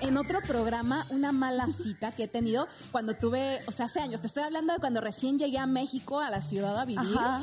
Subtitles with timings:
[0.00, 4.20] en otro programa una mala cita que he tenido cuando tuve, o sea, hace años.
[4.20, 7.00] Te estoy hablando de cuando recién llegué a México, a la ciudad a vivir.
[7.18, 7.42] Ajá.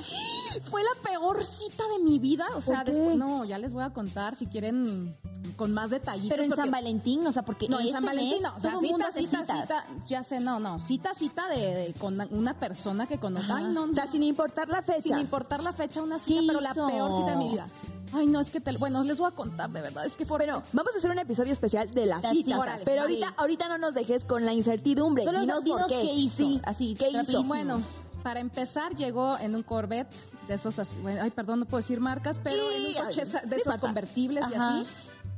[0.70, 2.46] Fue la peor cita de mi vida.
[2.56, 5.16] O sea, después, no, ya les voy a contar si quieren
[5.58, 6.30] con más detallitos.
[6.30, 8.56] Pero en porque- San Valentín, o sea, porque no, en este San Valentín no.
[8.56, 9.86] O sea, cita, cita, cita.
[10.08, 10.80] Ya sé, no, no.
[10.80, 13.54] Cita, cita de, de- con una persona que conozco.
[13.54, 14.12] Ay, no, O sea, no.
[14.12, 15.02] sin importar la fecha.
[15.02, 17.68] Sin importar la fecha, una cita, ¿Qué pero la peor cita de mi vida.
[18.16, 20.38] Ay, no, es que te, bueno, les voy a contar de verdad, es que fue
[20.38, 22.80] Bueno, vamos a hacer un episodio especial de las Las citas.
[22.86, 25.24] pero ahorita, ahorita no nos dejes con la incertidumbre.
[25.24, 26.02] Solo dinos, dinos por qué.
[26.02, 26.38] qué hizo.
[26.38, 27.44] Sí, Así, ¿qué hizo?
[27.44, 27.82] Bueno,
[28.24, 30.12] para empezar llegó en un Corvette
[30.48, 33.56] de esos así, bueno, ay, perdón, no puedo decir marcas, pero en un coche de
[33.56, 34.90] esos convertibles y así.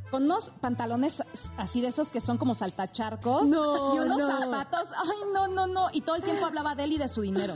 [0.10, 1.22] Con unos pantalones
[1.58, 3.46] así de esos que son como saltacharcos.
[3.46, 4.40] No, y unos no.
[4.40, 4.88] zapatos.
[4.96, 5.90] Ay, no, no, no.
[5.92, 7.56] Y todo el tiempo hablaba de él y de su dinero.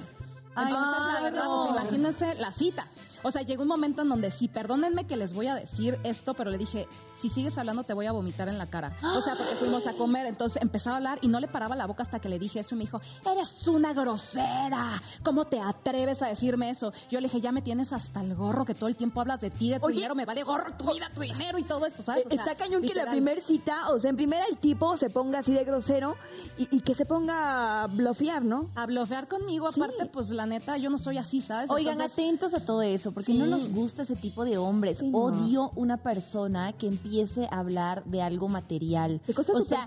[0.54, 2.86] Ay, Entonces, la verdad, sea, imagínense la cita.
[3.24, 6.34] O sea, llegó un momento en donde sí, perdónenme que les voy a decir esto,
[6.34, 6.88] pero le dije,
[7.20, 8.92] si sigues hablando te voy a vomitar en la cara.
[9.16, 11.86] O sea, porque fuimos a comer, entonces empezó a hablar y no le paraba la
[11.86, 13.00] boca hasta que le dije eso y me dijo,
[13.32, 16.94] eres una grosera, ¿cómo te atreves a decirme eso?
[17.10, 19.50] Yo le dije, ya me tienes hasta el gorro que todo el tiempo hablas de
[19.50, 22.04] ti, de tu Oye, dinero, me vale gorro tu vida, tu dinero y todo esto,
[22.04, 22.26] ¿sabes?
[22.26, 23.14] O sea, Está cañón que la literal.
[23.14, 26.16] primer cita, o sea, en primera el tipo se ponga así de grosero
[26.58, 28.68] y, y que se ponga a blofear, ¿no?
[28.76, 29.82] A blofear conmigo, Sí.
[29.82, 31.70] aparte, pues la neta, yo no soy así, ¿sabes?
[31.70, 33.38] Oigan, Entonces, atentos a todo eso, porque Sí.
[33.38, 34.98] no nos gusta ese tipo de hombres.
[35.00, 35.18] Sí, no.
[35.20, 39.22] Odio una persona que empiece a hablar de algo material.
[39.28, 39.86] De cosas o sea,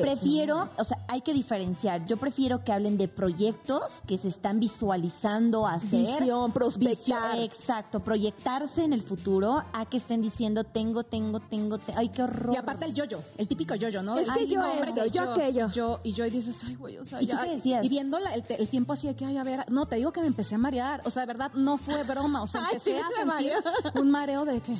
[0.00, 2.04] prefiero, o sea, hay que diferenciar.
[2.06, 6.18] Yo prefiero que hablen de proyectos que se están visualizando hacer.
[6.18, 7.38] Visión, prospectar.
[7.38, 12.22] Exacto, proyectarse en el futuro a que estén diciendo tengo, tengo, tengo, te- ay, qué
[12.22, 12.54] horror.
[12.54, 14.18] Y aparte el yo-yo, el típico yo-yo, ¿no?
[14.18, 15.70] Es que yo esto, que yo aquello.
[15.70, 17.42] Yo, y yo, y dices, ay, güey, o sea, ¿Y tú ya.
[17.44, 17.84] qué decías?
[17.84, 19.96] Y viendo la- el, te- el tiempo así de que, ay, a ver, no, te
[19.96, 21.00] digo que me empecé a marear.
[21.04, 22.42] O sea, de verdad, no fue broma.
[22.42, 23.52] O sea, Empecé sí, a me sentir
[24.00, 24.76] un mareo de que,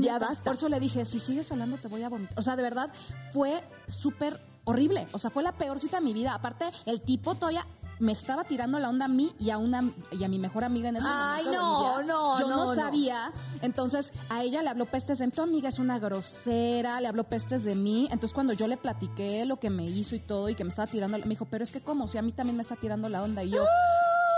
[0.00, 0.44] Ya basta.
[0.44, 2.38] Por eso le dije, si sigues hablando te voy a vomitar.
[2.38, 2.90] O sea, de verdad,
[3.32, 5.06] fue súper horrible.
[5.12, 6.34] O sea, fue la peor cita de mi vida.
[6.34, 7.64] Aparte, el tipo todavía
[7.98, 9.80] me estaba tirando la onda a mí y a una
[10.10, 11.62] y a mi mejor amiga en ese Ay, momento.
[11.62, 12.12] no, Olivia.
[12.14, 12.74] no, Yo no, no, no.
[12.74, 13.32] sabía.
[13.60, 17.62] Entonces, a ella le habló pestes de tu amiga es una grosera, le habló pestes
[17.62, 18.04] de mí.
[18.10, 20.86] Entonces, cuando yo le platiqué lo que me hizo y todo y que me estaba
[20.90, 23.22] tirando, me dijo, pero es que cómo, si a mí también me está tirando la
[23.22, 23.44] onda.
[23.44, 23.64] Y yo,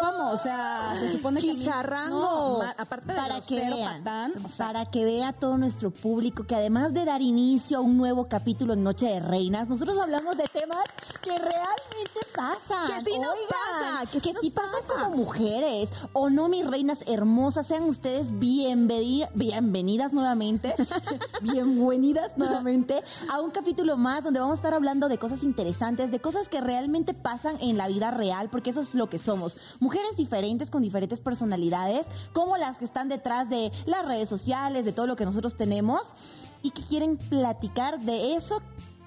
[0.04, 0.30] ¿cómo?
[0.30, 2.18] O sea, se supone que Jijarrango.
[2.18, 6.44] No, aparte de para que vean, patán, o sea, para que vea todo nuestro público
[6.46, 10.36] que además de dar inicio a un nuevo capítulo en Noche de Reinas, nosotros hablamos
[10.36, 10.84] de temas
[11.22, 13.04] que realmente pasan.
[13.04, 13.48] Que sí nos Oigan,
[14.02, 15.04] pasa, que sí nos sí pasan pasa.
[15.04, 15.88] como mujeres.
[16.12, 20.74] O no, mis reinas hermosas, sean ustedes bienveni- bienvenidas nuevamente,
[21.40, 26.20] bienvenidas nuevamente a un capítulo más donde vamos a estar hablando de cosas interesantes, de
[26.20, 29.56] cosas que realmente pasan en la vida real, porque eso es lo que somos.
[29.80, 34.92] Mujeres diferentes con diferentes personalidades, como las que están detrás de las redes sociales, de
[34.92, 36.14] todo lo que nosotros tenemos
[36.62, 38.62] y que quieren platicar de eso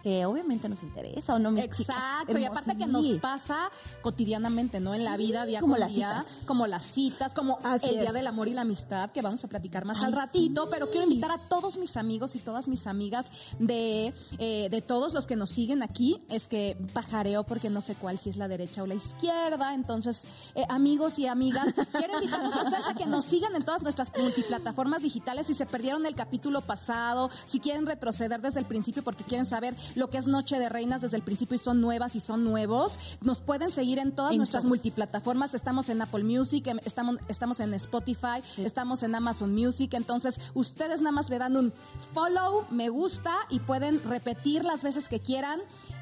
[0.07, 3.69] que obviamente nos interesa o no me Exacto, y aparte que nos pasa
[4.01, 4.93] cotidianamente, ¿no?
[4.95, 6.45] En la vida, día como con las día, citas.
[6.45, 8.01] como las citas, como Así el es.
[8.03, 10.69] Día del Amor y la Amistad, que vamos a platicar más Ay, al ratito, sí.
[10.71, 13.25] pero quiero invitar a todos mis amigos y todas mis amigas
[13.59, 17.95] de, eh, de todos los que nos siguen aquí, es que pajareo porque no sé
[17.95, 20.25] cuál, si es la derecha o la izquierda, entonces,
[20.55, 24.13] eh, amigos y amigas, quiero invitarlos a ustedes a que nos sigan en todas nuestras
[24.17, 29.25] multiplataformas digitales, si se perdieron el capítulo pasado, si quieren retroceder desde el principio porque
[29.25, 32.19] quieren saber lo que es Noche de Reinas desde el principio y son nuevas y
[32.19, 35.53] son nuevos, nos pueden seguir en todas En nuestras multiplataformas.
[35.55, 39.93] Estamos en Apple Music, em- estamos, estamos en Spotify, estamos en Amazon Music.
[39.95, 41.73] Entonces, ustedes nada más le dan un
[42.13, 45.59] follow, me gusta y pueden repetir las veces que quieran.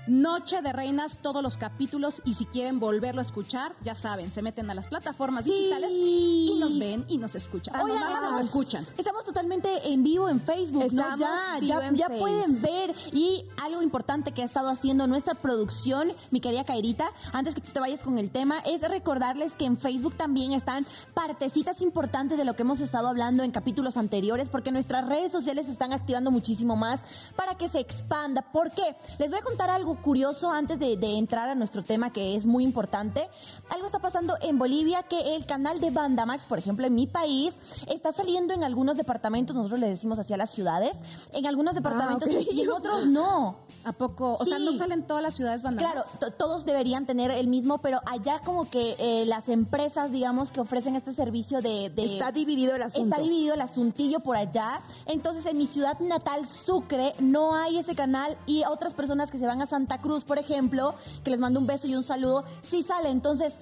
[0.08, 4.42] Noche de Reinas, todos los capítulos y si quieren volverlo a escuchar, ya saben, se
[4.44, 7.74] meten a las plataformas digitales y nos ven y nos escuchan.
[7.82, 8.86] Oigan, Oigan, estamos- nos escuchan.
[8.98, 11.16] Estamos totalmente en vivo en Facebook, Ya,
[11.60, 12.20] vivo ya, en ya Face.
[12.20, 12.94] pueden ver.
[13.12, 17.72] Y algo importante que ha estado haciendo nuestra producción, mi querida Cairita, antes que tú
[17.74, 20.86] te vayas con el tema, es recordarles que en Facebook también están
[21.16, 25.66] partecitas importantes de lo que hemos estado hablando en capítulos anteriores, porque nuestras redes sociales
[25.66, 27.02] se están activando muchísimo más
[27.36, 28.44] para que se expanda.
[28.44, 28.96] ¿Por qué?
[29.18, 32.46] Les voy a contar algo curioso antes de, de entrar a nuestro tema que es
[32.46, 33.28] muy importante.
[33.70, 37.54] Algo está pasando en Bolivia que el canal de Bandamax, por ejemplo, en mi país,
[37.88, 40.96] está saliendo en algunos departamentos, nosotros le decimos así a las ciudades,
[41.34, 42.48] en algunos departamentos ok.
[42.52, 43.58] y en otros no.
[43.86, 44.34] ¿A poco?
[44.40, 45.62] O sea, no salen todas las ciudades.
[45.62, 50.52] Claro, to- todos deberían tener el mismo, pero allá como que eh, las empresas, digamos,
[50.52, 51.92] que ofrecen este servicio de...
[51.92, 53.10] de- Está dividido el asunto.
[53.16, 54.82] Está dividido el asuntillo por allá.
[55.06, 59.46] Entonces, en mi ciudad natal, Sucre, no hay ese canal y otras personas que se
[59.46, 62.82] van a Santa Cruz, por ejemplo, que les mando un beso y un saludo, sí
[62.82, 63.10] sale.
[63.10, 63.54] Entonces,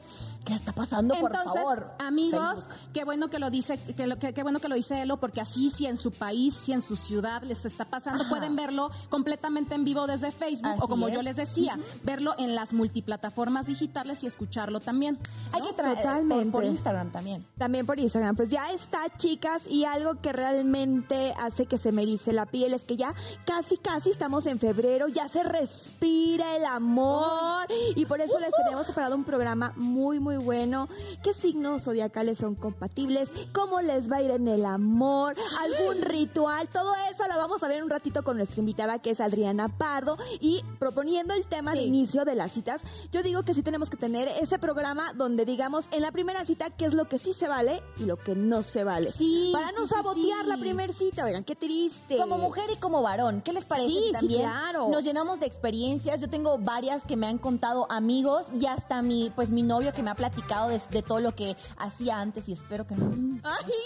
[0.46, 1.92] ¿Qué está pasando, por Entonces, favor?
[2.00, 2.74] amigos, Facebook.
[2.94, 5.40] qué bueno que lo dice, que lo- que- qué bueno que lo dice Elo, porque
[5.40, 8.30] así si en su país, si en su ciudad les está pasando, Ajá.
[8.30, 11.24] pueden verlo completamente en vivo desde Facebook Así o como yo es.
[11.26, 15.18] les decía, verlo en las multiplataformas digitales y escucharlo también.
[15.54, 16.44] Hay que traer Totalmente.
[16.52, 17.46] por, por Instagram también.
[17.58, 18.36] También por Instagram.
[18.36, 22.74] Pues ya está, chicas, y algo que realmente hace que se me erice la piel
[22.74, 23.14] es que ya
[23.46, 28.86] casi, casi estamos en febrero, ya se respira el amor, y por eso les tenemos
[28.88, 30.88] preparado un programa muy, muy bueno.
[31.24, 33.30] ¿Qué signos zodiacales son compatibles?
[33.54, 35.36] ¿Cómo les va a ir en el amor?
[35.62, 36.68] ¿Algún ritual?
[36.70, 40.18] Todo eso lo vamos a ver un ratito con nuestra invitada que es Adriana Pardo,
[40.40, 41.86] y proponiendo el tema de Sí.
[41.86, 42.82] inicio de las citas,
[43.12, 46.70] yo digo que sí tenemos que tener ese programa donde digamos en la primera cita
[46.70, 49.12] qué es lo que sí se vale y lo que no se vale.
[49.12, 52.18] Sí, Para no sí, sabotear la primera cita, oigan, qué triste.
[52.18, 53.88] Como mujer y como varón, ¿qué les parece?
[53.90, 54.90] Sí, también claro.
[54.90, 56.22] Nos llenamos de experiencias.
[56.22, 60.04] Yo tengo varias que me han contado amigos y hasta mi, pues mi novio que
[60.04, 63.12] me ha platicado de, de todo lo que hacía antes y espero que no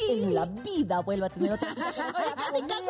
[0.10, 1.74] en la vida vuelva a tener otra.
[1.74, 2.84] sea Casi, casi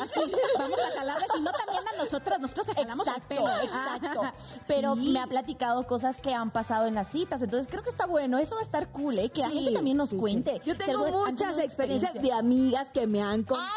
[0.00, 3.48] Así, vamos a jalarle, si no también a nosotras, nosotros te jalamos el Exacto, pelo.
[3.62, 4.22] exacto.
[4.66, 5.10] Pero Sí.
[5.10, 8.38] me ha platicado cosas que han pasado en las citas, entonces creo que está bueno,
[8.38, 9.28] eso va a estar cool, ¿eh?
[9.28, 10.62] que la Sí, gente también nos sí, cuente.
[10.64, 13.68] Yo tengo muchas experiencias de amigas que me han contado.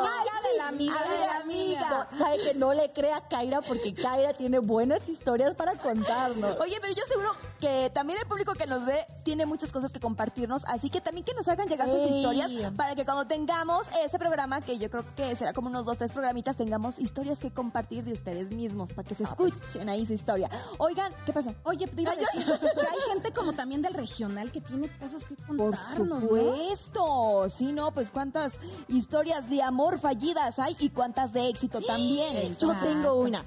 [0.00, 2.08] amiga de la amiga Ay, de la amiga.
[2.18, 6.56] Sabe que no le crea a Kaira porque Kaira tiene buenas historias para contarnos.
[6.60, 7.30] Oye, pero yo seguro
[7.60, 11.24] que también el público que nos ve tiene muchas cosas que compartirnos, así que también
[11.24, 15.04] que nos hagan llegar sus historias para que cuando tengamos ese programa, que yo creo
[15.14, 19.06] que será como unos dos, tres programitas, tengamos historias que compartir de ustedes mismos, para
[19.06, 20.50] que se escuchen ahí su historia.
[20.78, 21.54] Oigan, ¿qué pasó?
[21.64, 25.24] Oye, te iba a decir que hay gente como también del regional que tiene cosas
[25.24, 26.20] que Por contarnos, ¿no?
[26.20, 27.92] supuesto, sí, ¿no?
[27.92, 28.54] Pues cuántas
[28.88, 32.56] historias de amor fallidas hay y cuántas de éxito también.
[32.58, 33.44] Yo tengo una.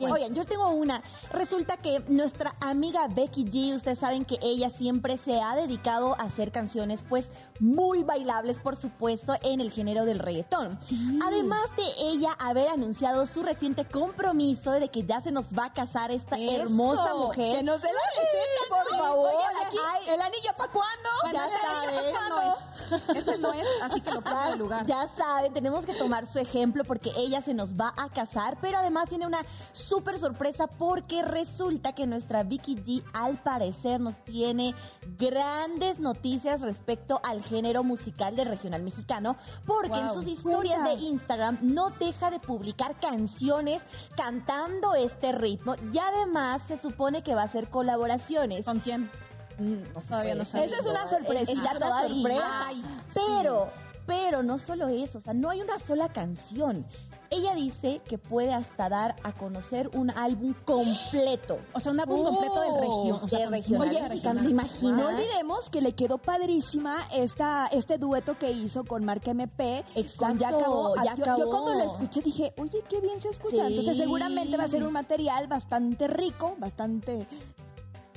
[0.00, 1.02] Oigan, yo tengo una.
[1.30, 6.24] Resulta que nuestra amiga Becky G, ustedes saben que ella siempre se ha dedicado a
[6.24, 10.78] hacer canciones, pues, muy bailables, por supuesto, en el género del reggaetón.
[11.24, 15.72] Además de ella haber anunciado su reciente compromiso de que ya se nos va a
[15.72, 16.62] casar esta Eso.
[16.62, 17.56] hermosa mujer.
[17.56, 19.30] Que nos dé la receta, por favor.
[19.34, 20.08] Oye, aquí, Ay.
[20.14, 21.08] ¿el anillo para cuándo?
[21.32, 21.94] Ya saben.
[22.28, 22.56] no es.
[23.16, 24.86] Este no es, así que lo cambio de lugar.
[24.86, 28.78] Ya saben, tenemos que tomar su ejemplo porque ella se nos va a casar, pero
[28.78, 29.40] además tiene una
[29.86, 34.74] súper sorpresa porque resulta que nuestra Vicky G al parecer nos tiene
[35.18, 39.36] grandes noticias respecto al género musical del regional mexicano,
[39.66, 40.96] porque en sus historias Cuenta.
[40.96, 43.82] de Instagram no deja de publicar canciones
[44.16, 48.64] cantando este ritmo y además se supone que va a hacer colaboraciones.
[48.64, 49.10] ¿Con quién?
[49.58, 50.60] Mm, no Todavía no decir.
[50.60, 52.14] Esa es una sorpresita Es una todavía.
[52.22, 52.66] sorpresa.
[52.66, 52.84] Ay,
[53.14, 53.68] Pero,
[54.06, 56.86] pero no solo eso, o sea, no hay una sola canción.
[57.30, 61.58] Ella dice que puede hasta dar a conocer un álbum completo.
[61.72, 63.18] O sea, un álbum completo del región.
[63.22, 64.50] O sea, de regional Oye, mexicano, ¿se regional.
[64.50, 64.96] imagina?
[64.96, 69.84] No olvidemos que le quedó padrísima esta, este dueto que hizo con Marca MP.
[69.94, 70.94] Exacto, con Ya acabó.
[70.96, 71.50] Ya yo, yo acabó.
[71.50, 73.56] cuando lo escuché dije, oye, qué bien se escucha.
[73.66, 73.72] Sí.
[73.74, 77.26] Entonces seguramente va a ser un material bastante rico, bastante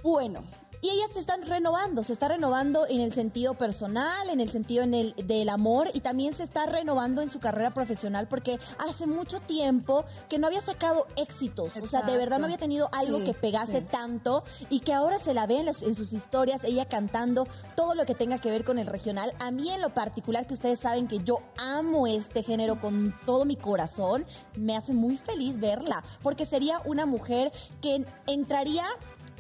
[0.04, 0.42] bueno.
[0.82, 4.84] Y ellas se están renovando, se está renovando en el sentido personal, en el sentido
[4.84, 9.06] en el, del amor y también se está renovando en su carrera profesional porque hace
[9.06, 13.18] mucho tiempo que no había sacado éxitos, o sea, de verdad no había tenido algo
[13.20, 13.88] Sí, que pegase sí.
[13.92, 17.46] tanto y que ahora se la ve en, las- en sus historias, ella cantando
[17.76, 19.34] todo lo que tenga que ver con el regional.
[19.40, 23.44] A mí en lo particular, que ustedes saben que yo amo este género con todo
[23.44, 28.86] mi corazón, me hace muy feliz verla porque sería una mujer que entraría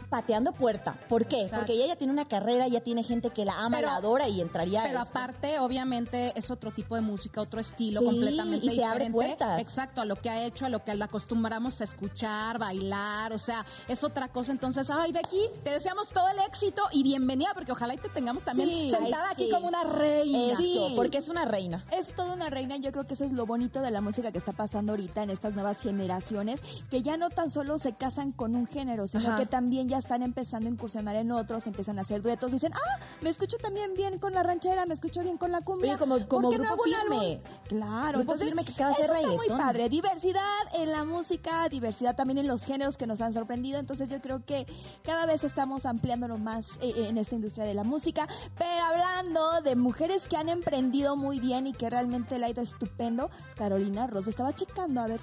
[0.09, 0.95] pateando puerta.
[1.07, 1.41] ¿Por qué?
[1.41, 1.57] Exacto.
[1.59, 4.27] Porque ella ya tiene una carrera, ya tiene gente que la ama, Pero- la adora
[4.27, 5.09] y entraría a Pero eso.
[5.09, 9.13] aparte, obviamente, es otro tipo de música, otro estilo Sí, completamente y se abre diferente.
[9.13, 9.61] puertas.
[9.61, 13.39] Exacto, a lo que ha hecho, a lo que la acostumbramos a escuchar, bailar, o
[13.39, 14.51] sea, es otra cosa.
[14.51, 18.43] Entonces, ay, Becky, te deseamos todo el éxito y bienvenida, porque ojalá y te tengamos
[18.43, 20.53] también Sí, sentada ay, aquí como una reina.
[20.53, 20.93] Eso, Sí.
[20.95, 21.83] porque es una reina.
[21.91, 24.37] Es toda una reina, yo creo que eso es lo bonito de la música que
[24.39, 28.55] está pasando ahorita en estas nuevas generaciones, que ya no tan solo se casan con
[28.55, 29.37] un género, sino Ajá.
[29.37, 33.03] que también ya están empezando a incursionar en otros, empiezan a hacer duetos, dicen, ah,
[33.21, 35.91] me escucho también bien con la ranchera, me escucho bien con la cumbia.
[35.91, 37.41] Oye, como- ¿por como no grupo un firme.
[37.67, 40.41] Claro, Grupo entonces firme que hacer eso está muy padre, diversidad
[40.73, 44.43] en la música, diversidad también en los géneros que nos han sorprendido, entonces yo creo
[44.45, 44.65] que
[45.03, 48.27] cada vez estamos ampliándolo más eh, en esta industria de la música,
[48.57, 52.61] pero hablando de mujeres que han emprendido muy bien y que realmente le ha ido
[52.61, 55.19] estupendo, Carolina Rosso estaba checando, a ver,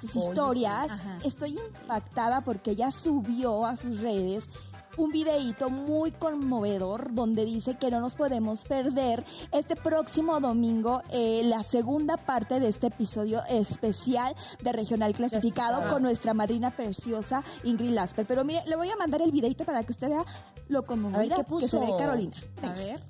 [0.00, 0.92] sus historias,
[1.24, 4.50] estoy impactada porque ella subió a sus redes
[4.96, 11.42] un videíto muy conmovedor donde dice que no nos podemos perder este próximo domingo eh,
[11.44, 17.90] la segunda parte de este episodio especial de Regional Clasificado con nuestra madrina preciosa Ingrid
[17.90, 18.26] Lasper.
[18.26, 20.24] Pero mire, le voy a mandar el videíto para que usted vea
[20.68, 21.96] lo conmovida ¿qué que se ve puso?
[21.96, 22.36] Carolina.
[22.62, 23.00] A ver.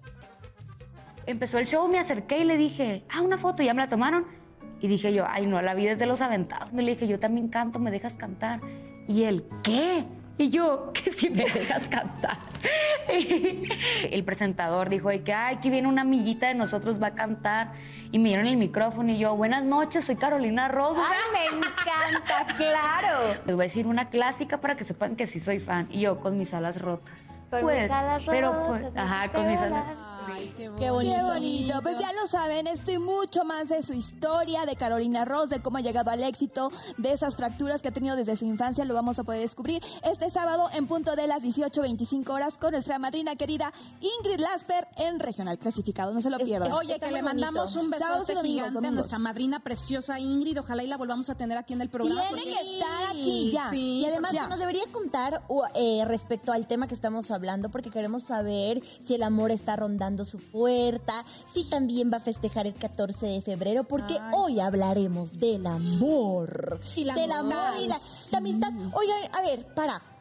[1.27, 4.44] empezó el show, me acerqué y le dije, ah, una foto, ya me la tomaron.
[4.85, 6.75] Y dije yo, ay, no, la vida es de los aventados.
[6.75, 8.61] Me le dije, yo también canto, ¿me dejas cantar?
[9.09, 10.05] Y él, ¿qué?
[10.37, 12.37] Y yo, que si me dejas cantar.
[13.09, 17.73] el presentador dijo de que, ay, que viene una amiguita de nosotros, va a cantar.
[18.13, 21.01] Y me dieron el micrófono y yo, buenas noches, soy Carolina Rosa.
[21.01, 22.55] ¡Ay, me encanta!
[22.55, 23.41] ¡Claro!
[23.47, 25.89] Les voy a decir una clásica para que sepan que sí soy fan.
[25.91, 27.41] Y yo, con mis alas rotas.
[27.49, 30.14] Con mis alas Pero rotas, pues, me ajá, con mis alas.
[30.27, 30.79] Ay, qué bonito.
[30.85, 31.15] Qué bonito.
[31.17, 31.81] Qué bonito.
[31.83, 35.61] Pues ya lo saben, esto y mucho más de su historia, de Carolina Ross, de
[35.61, 38.95] cómo ha llegado al éxito, de esas fracturas que ha tenido desde su infancia, lo
[38.95, 43.37] vamos a poder descubrir este sábado en punto de las 18.25 horas con nuestra madrina
[43.37, 46.13] querida Ingrid Lasper en Regional Clasificado.
[46.13, 46.73] No se lo pierdan.
[46.73, 47.41] Oye, Está que le bonito.
[47.47, 48.95] mandamos un besote domingos, gigante a domingos.
[48.95, 50.61] nuestra madrina preciosa Ingrid.
[50.61, 52.23] Ojalá y la volvamos a tener aquí en el programa.
[52.29, 53.71] Tiene porque- que estar aquí ya.
[53.71, 54.47] Sí, Y además ya.
[54.47, 59.15] nos debería contar o, eh, respecto al tema que estamos hablando, porque queremos saber si
[59.15, 63.83] el amor está rondando su puerta, si también va a festejar el 14 de febrero,
[63.83, 64.33] porque Ay.
[64.37, 66.79] hoy hablaremos del amor.
[66.95, 67.99] Y la del amor y la,
[68.31, 68.71] la amistad.
[68.93, 70.14] Oigan, a ver, para.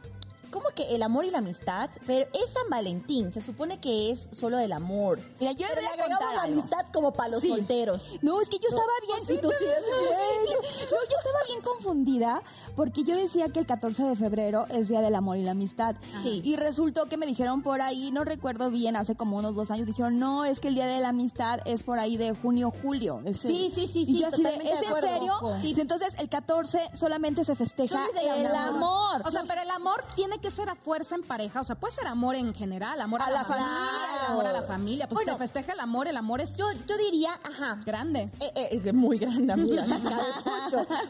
[0.53, 1.89] ¿Cómo que el amor y la amistad?
[2.07, 5.19] Pero es San Valentín, se supone que es solo el amor.
[5.39, 7.50] Mira, yo Pero voy a contar la amistad como para los Sí.
[7.50, 8.12] solteros.
[8.22, 9.25] No, es que yo estaba bien.
[9.25, 9.65] sí, tú sí.
[9.65, 12.41] No, yo estaba bien confundida
[12.75, 15.95] porque yo decía que el 14 de febrero es Día del Amor y la Amistad.
[16.22, 16.41] Sí.
[16.43, 19.88] Y resultó que me dijeron por ahí, no recuerdo bien, hace como unos dos años,
[19.88, 23.22] dijeron, no, es que el Día de la Amistad es por ahí de junio, julio.
[23.25, 25.33] Es Sí, el- sí, sí, Y sí, yo así de, ¿es de en serio?
[25.62, 28.57] Sí, entonces el 14 solamente se festeja el amor.
[28.75, 29.22] amor.
[29.25, 31.59] O sea, pero el amor tiene que ser a fuerza en pareja.
[31.62, 34.27] O sea, puede ser amor en general, amor a, A la mamá, familia.
[34.29, 35.07] amor a la familia.
[35.07, 35.31] Pues Bueno.
[35.33, 38.29] se festeja el amor, el amor es Yo, yo diría, ajá, grande.
[38.39, 39.85] Eh, eh, es muy grande, amiga.
[39.88, 39.97] me.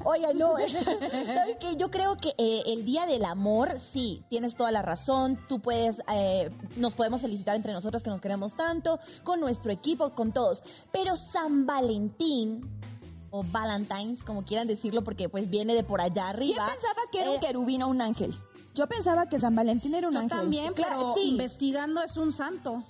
[0.06, 0.58] Oiga, no.
[0.58, 0.68] eh.
[0.72, 1.76] ¿Sabe qué?
[1.76, 5.38] Yo creo que eh, el Día del Amor, sí, tienes toda la razón.
[5.50, 10.12] Tú puedes, eh, nos podemos felicitar entre nosotros que nos queremos tanto, con nuestro equipo,
[10.12, 10.64] con todos.
[10.92, 12.70] Pero San Valentín
[13.32, 16.26] o Valentine's, como quieran decirlo, porque pues viene de por allá ¿Quién
[16.60, 16.68] arriba.
[16.72, 18.32] pensaba que era un Eh, querubín o un ángel?
[18.74, 20.38] Yo pensaba que San Valentín era un Yo ángel.
[20.38, 21.30] también, Claro, pero sí.
[21.32, 22.84] investigando es un santo.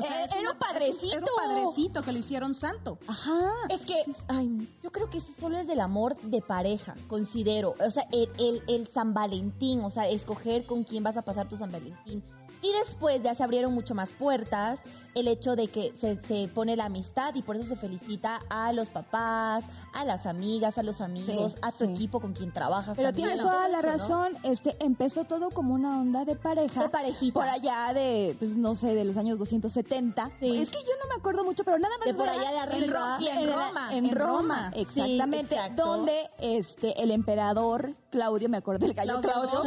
[0.00, 1.16] O Eh, es era una- un padrecito.
[1.16, 2.98] Era un padrecito que lo hicieron santo.
[3.06, 3.50] Ajá.
[3.68, 3.94] Es que,
[4.28, 7.74] ay, yo creo que sí solo es del amor de pareja, considero.
[7.84, 11.48] O sea, el, el, el San Valentín, o sea, escoger con quién vas a pasar
[11.48, 12.22] tu San Valentín.
[12.62, 14.80] Y después ya se abrieron mucho más puertas,
[15.14, 18.74] el hecho de que se, se pone la amistad y por eso se felicita a
[18.74, 19.64] los papás,
[19.94, 21.90] a las amigas, a los amigos, Sí, a tu sí.
[21.92, 22.98] equipo con quien trabajas.
[22.98, 23.92] Pero también, tienes toda la Eso, ¿no?
[23.94, 26.82] razón, este empezó todo como una onda de pareja.
[26.82, 27.32] De parejita.
[27.40, 29.89] Por allá de, pues no sé, de los años 270.
[30.38, 30.58] Sí.
[30.60, 32.06] Es que yo no me acuerdo mucho, pero nada más.
[32.06, 33.18] De por allá de arriba.
[33.20, 34.72] En Roma, En en Roma, Roma.
[34.74, 35.56] exactamente.
[35.56, 39.62] Sí, donde este el emperador Claudio, me acuerdo del gallo Claudio.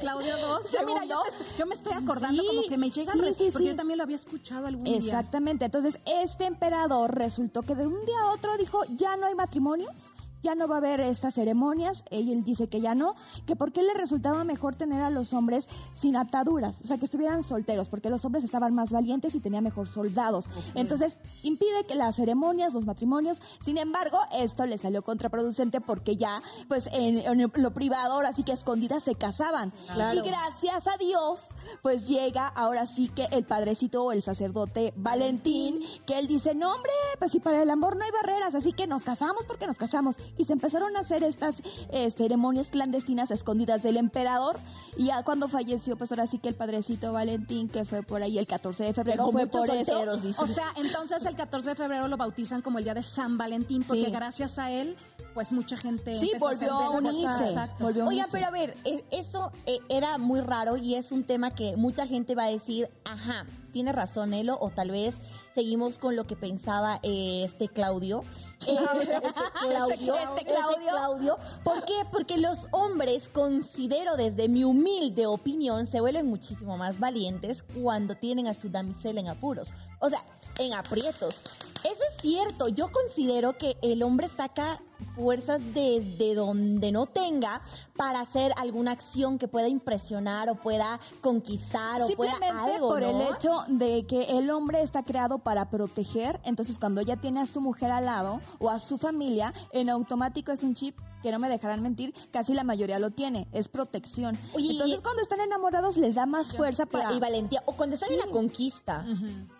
[0.00, 0.34] Claudio
[0.72, 0.78] II.
[0.86, 3.48] mira, yo, me- yo me estoy acordando Sí, como que me llegan sí, re- sí,
[3.52, 3.70] porque sí.
[3.72, 4.96] yo también lo había escuchado algún día.
[4.96, 5.64] Exactamente.
[5.66, 10.12] Entonces, este emperador resultó que de un día a otro dijo, ya no hay matrimonios,
[10.42, 12.04] ya no va a haber estas ceremonias.
[12.10, 13.14] Él dice que ya no,
[13.46, 17.04] que por qué le resultaba mejor tener a los hombres sin ataduras, o sea, que
[17.04, 20.48] estuvieran solteros, porque los hombres estaban más valientes y tenían mejor soldados.
[20.74, 26.42] Entonces, impide que las ceremonias, los matrimonios, sin embargo, esto le salió contraproducente porque ya,
[26.68, 29.72] pues, en, en lo privado, ahora sí que escondidas se casaban.
[29.92, 30.20] Claro.
[30.20, 31.48] Y gracias a Dios,
[31.82, 36.72] pues llega ahora sí que el padrecito o el sacerdote Valentín, que él dice, no
[36.72, 39.76] hombre, pues si para el amor no hay barreras, así que nos casamos porque nos
[39.76, 40.16] casamos.
[40.36, 44.58] Y se empezaron a hacer estas eh, ceremonias clandestinas escondidas del emperador.
[44.96, 48.38] Y ya cuando falleció, pues ahora sí que el padrecito Valentín, que fue por ahí
[48.38, 49.84] el 14 de febrero, fue por eso.
[49.92, 50.24] solteros.
[50.38, 53.82] O sea, entonces el 14 de febrero lo bautizan como el día de San Valentín,
[53.82, 54.10] porque Sí.
[54.10, 54.96] gracias a él,
[55.34, 57.44] pues mucha gente Sí, volvió a unirse.
[57.46, 57.84] Exacto.
[57.84, 61.22] Volvió a Oiga, pero a ver, eh, eso eh, era muy raro y es un
[61.24, 65.14] tema que mucha gente va a decir, ajá, tiene razón Elo, o tal vez
[65.54, 68.22] seguimos con lo que pensaba eh, este Claudio.
[68.68, 70.90] Eh, este Claudio, Este ese Claudio.
[70.90, 71.38] Claudio.
[71.64, 71.94] ¿Por qué?
[72.12, 78.48] Porque los hombres, considero desde mi humilde opinión, se vuelven muchísimo más valientes cuando tienen
[78.48, 79.72] a su damisela en apuros.
[79.98, 80.22] O sea,
[80.58, 81.42] en aprietos.
[81.84, 82.68] Eso es cierto.
[82.68, 84.82] Yo considero que el hombre saca
[85.14, 87.60] fuerzas desde donde no tenga
[87.96, 93.02] para hacer alguna acción que pueda impresionar o pueda conquistar o pueda Simplemente algo, por
[93.02, 97.46] el hecho de que el hombre está creado para proteger, entonces cuando ella tiene a
[97.46, 101.38] su mujer al lado o a su familia, en automático es un chip que no
[101.38, 104.38] me dejarán mentir, casi la mayoría lo tiene, es protección.
[104.54, 107.12] Oye, entonces cuando están enamorados les da más fuerza para...
[107.12, 107.62] y valentía.
[107.66, 109.04] O cuando están en la conquista.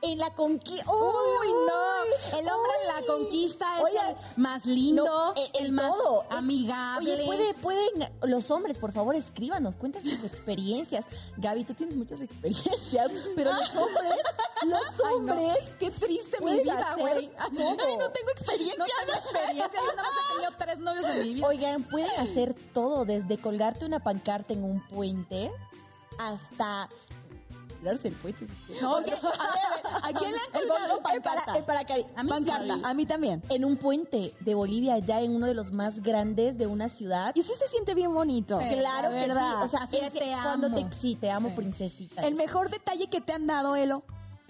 [0.02, 0.90] En la conquista.
[0.90, 2.38] Uy, no.
[2.38, 6.24] El hombre en la conquista es el más lindo, No, el más todo.
[6.30, 7.14] amigable.
[7.14, 11.04] Oye, puede, pueden, los hombres, por favor, escríbanos, cuenten sus experiencias.
[11.36, 14.16] Gaby, tú tienes muchas experiencias, pero los hombres,
[14.66, 15.32] los Ay, no.
[15.34, 17.30] hombres, Qué triste mi vida, güey.
[17.38, 18.78] Ay, no tengo experiencia.
[18.78, 19.80] No tengo experiencia.
[19.80, 21.46] Yo nada más he tenido tres novios en mi vida.
[21.46, 25.50] Oigan, pueden hacer todo, desde colgarte una pancarta en un puente
[26.18, 26.88] hasta
[27.80, 28.46] tirarse el puente.
[28.80, 31.42] No, oye, a ver, ¿a quién le han colgado el para-
[31.96, 32.74] el A mí pancarta.
[32.76, 32.80] sí.
[32.84, 33.42] A mí también.
[33.48, 37.32] En un puente de Bolivia, ya en uno de los más grandes de una ciudad.
[37.34, 38.58] Y sí se siente bien bonito.
[38.60, 38.68] Sí.
[38.68, 39.52] Claro la que verdad.
[39.58, 39.64] sí.
[39.64, 41.54] O sea, es que cuando te sí, te amo, Sí.
[41.56, 42.22] princesita.
[42.26, 44.02] El mejor detalle que te han dado, Elo.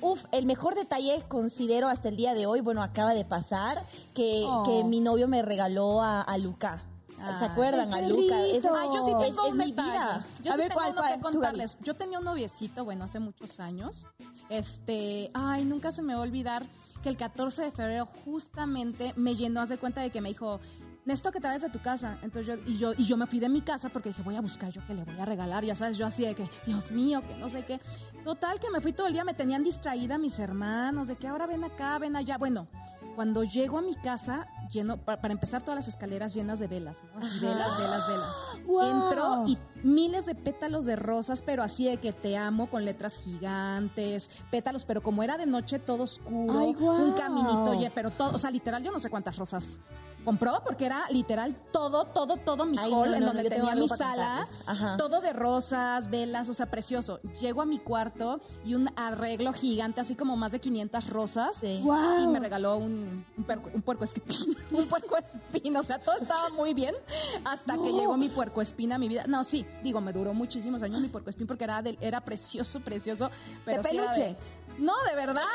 [0.02, 3.78] Uf, el mejor detalle considero hasta el día de hoy, bueno, acaba de pasar,
[4.14, 4.62] que, Oh.
[4.64, 6.82] que mi novio me regaló a, a Luca.
[7.20, 7.92] ¿Se Ay, acuerdan?
[7.92, 8.40] A Luca.
[8.46, 9.90] es- Ay, yo sí es- tengo es un mi detalle.
[9.92, 10.24] vida.
[10.42, 11.14] Yo A sí ver, tengo ¿cuál, uno cuál?
[11.14, 11.76] que contarles.
[11.82, 14.06] Yo tenía un noviecito, bueno, hace muchos años.
[14.48, 16.62] Este, ay, nunca se me va a olvidar
[17.02, 20.60] que el 14 de febrero justamente me llenó, haz de cuenta de que me dijo,
[21.04, 22.18] necesito que te vayas de tu casa.
[22.22, 24.40] Entonces yo, y yo, y yo me fui de mi casa porque dije, voy a
[24.40, 25.64] buscar yo qué le voy a regalar.
[25.64, 27.80] Ya sabes, yo así de que, Dios mío, que no sé qué.
[28.24, 31.46] Total, que me fui todo el día, me tenían distraída mis hermanos, de que ahora
[31.46, 32.36] ven acá, ven allá.
[32.38, 32.66] Bueno,
[33.14, 37.00] cuando llego a mi casa, lleno, pa- para, empezar todas las escaleras llenas de velas,
[37.12, 37.26] ¿no?
[37.26, 38.44] Así, velas, velas, velas.
[38.66, 39.04] ¡Wow!
[39.04, 43.18] Entro y miles de pétalos de rosas, pero así de que te amo con letras
[43.18, 48.38] gigantes, pétalos, pero como era de noche todo oscuro, un caminito, oye, pero todo, o
[48.38, 49.78] sea, literal, yo no sé cuántas rosas
[50.24, 53.74] compró, porque era literal todo, todo, todo mi Ay, hall, no, en donde no, tenía
[53.74, 54.46] mi sala,
[54.98, 57.20] todo de rosas, velas, o sea, precioso.
[57.40, 61.56] Llego a mi cuarto y un arreglo gigante, así como más de 500 rosas.
[61.56, 61.80] Sí.
[61.82, 62.24] Wow.
[62.24, 64.04] Y me regaló un, un, puerco, un puerco
[64.72, 66.94] un puerco espín, o sea, todo estaba muy bien
[67.44, 69.24] hasta que llegó mi puerco espín a mi vida.
[69.26, 72.80] No, sí, digo, me duró muchísimos años mi puerco espín porque era, del- era precioso,
[72.80, 73.30] precioso.
[73.64, 74.36] Pero ¿De sí era peluche?
[74.78, 75.42] No, de verdad.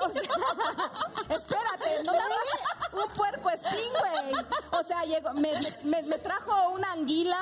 [0.00, 2.12] O sea, espérate, no
[3.02, 4.44] un puerco espín, güey.
[4.72, 5.50] O sea, llegó, me,
[5.82, 7.38] me- me trajo una anguila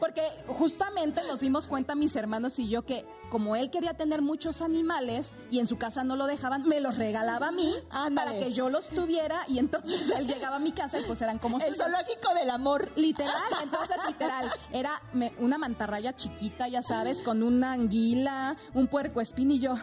[0.00, 4.62] porque justamente nos dimos cuenta mis hermanos y yo que como él quería tener muchos
[4.62, 8.30] animales y en su casa no lo dejaban, me los regalaba a mí Ándale.
[8.32, 11.38] para que yo los tuviera y entonces él llegaba a mi casa y pues eran
[11.38, 12.90] como El zoológico del amor.
[12.96, 15.00] Literal, entonces literal, era
[15.38, 19.74] una mantarraya chiquita, ya sabes, con una anguila, un puerco espín y yo.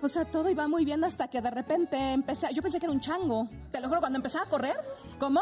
[0.00, 2.86] O sea, todo iba muy bien hasta que de repente empecé, a- yo pensé que
[2.86, 3.48] era un chango.
[3.72, 4.76] Te lo juro, cuando empezaba a correr,
[5.18, 5.40] ¿cómo?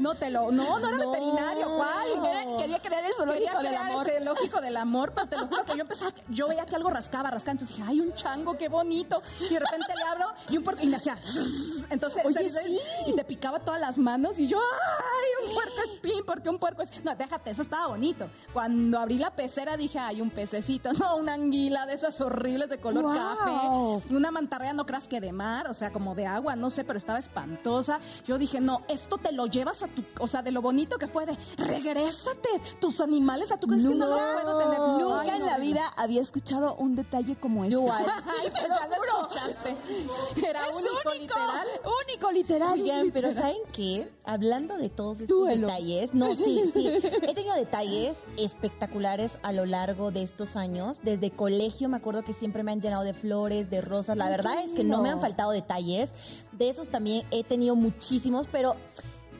[0.00, 1.10] No te lo, no, no era No.
[1.10, 2.26] veterinario, ¿cuál?
[2.26, 4.06] Era- quería crear el zoológico Quería del crear amor.
[4.08, 6.90] ese zoológico del amor, pero te lo juro que yo empezaba, yo veía que algo
[6.90, 9.22] rascaba, rascaba, entonces dije, ay, un chango, qué bonito.
[9.40, 11.18] Y de repente le abro y un puerco, y me hacía,
[11.90, 12.64] entonces, Oye, ¿sabes?
[12.64, 12.80] sí.
[13.06, 16.82] y te picaba todas las manos y yo, ay, un puerco espín, porque un puerco
[16.82, 18.30] es, no, déjate, eso estaba bonito.
[18.52, 22.78] Cuando abrí la pecera dije, ay, un pececito, no, una anguila de esas horribles de
[22.80, 23.14] color Wow.
[24.02, 26.84] café, una mantarraya, no creas que de mar, o sea, como de agua, no sé,
[26.84, 27.98] pero estaba espantosa.
[28.26, 31.06] Yo dije, no, esto te lo llevas a tu, o sea, de lo bonito que
[31.06, 32.48] fue de, regrésate,
[32.80, 34.78] tus animales a tu casa, es que no los puedo tener.
[34.78, 35.64] Nunca Ay, en no, la no.
[35.64, 37.76] vida había escuchado un detalle como este.
[37.76, 39.76] Ay, ya lo escuchaste.
[40.48, 41.66] Era Es único, único, literal.
[42.08, 42.80] único, literal.
[42.80, 44.10] Oigan, pero ¿saben qué?
[44.24, 45.66] Hablando de todos estos Duelo.
[45.66, 46.86] detalles, no, sí, sí.
[47.22, 51.00] He tenido detalles espectaculares a lo largo de estos años.
[51.02, 54.16] Desde colegio me acuerdo que siempre me han llenado de flores, de rosas.
[54.16, 56.12] La verdad es que no me han faltado detalles.
[56.52, 58.76] De esos también he tenido muchísimos, pero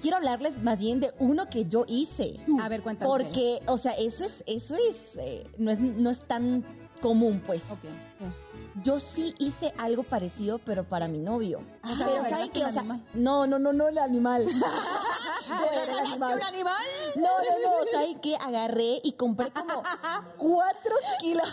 [0.01, 2.41] quiero hablarles más bien de uno que yo hice.
[2.61, 3.09] A ver, cuéntame.
[3.09, 6.65] Porque, o sea, eso es, eso es, eh, no es, no es tan
[7.01, 7.71] común, pues.
[7.71, 7.85] Ok.
[8.83, 11.61] Yo sí hice algo parecido, pero para mi novio.
[11.83, 12.65] O sea, pero ¿le ¿saben regalaste qué?
[12.65, 12.83] O sea,
[13.15, 14.47] no, no, no, no el animal.
[15.49, 16.37] Yo era el animal.
[16.37, 16.85] un animal?
[17.17, 17.91] No, no, no.
[17.93, 18.37] ¿Saben qué?
[18.37, 19.83] Agarré y compré como
[20.39, 21.53] cuatro kilos.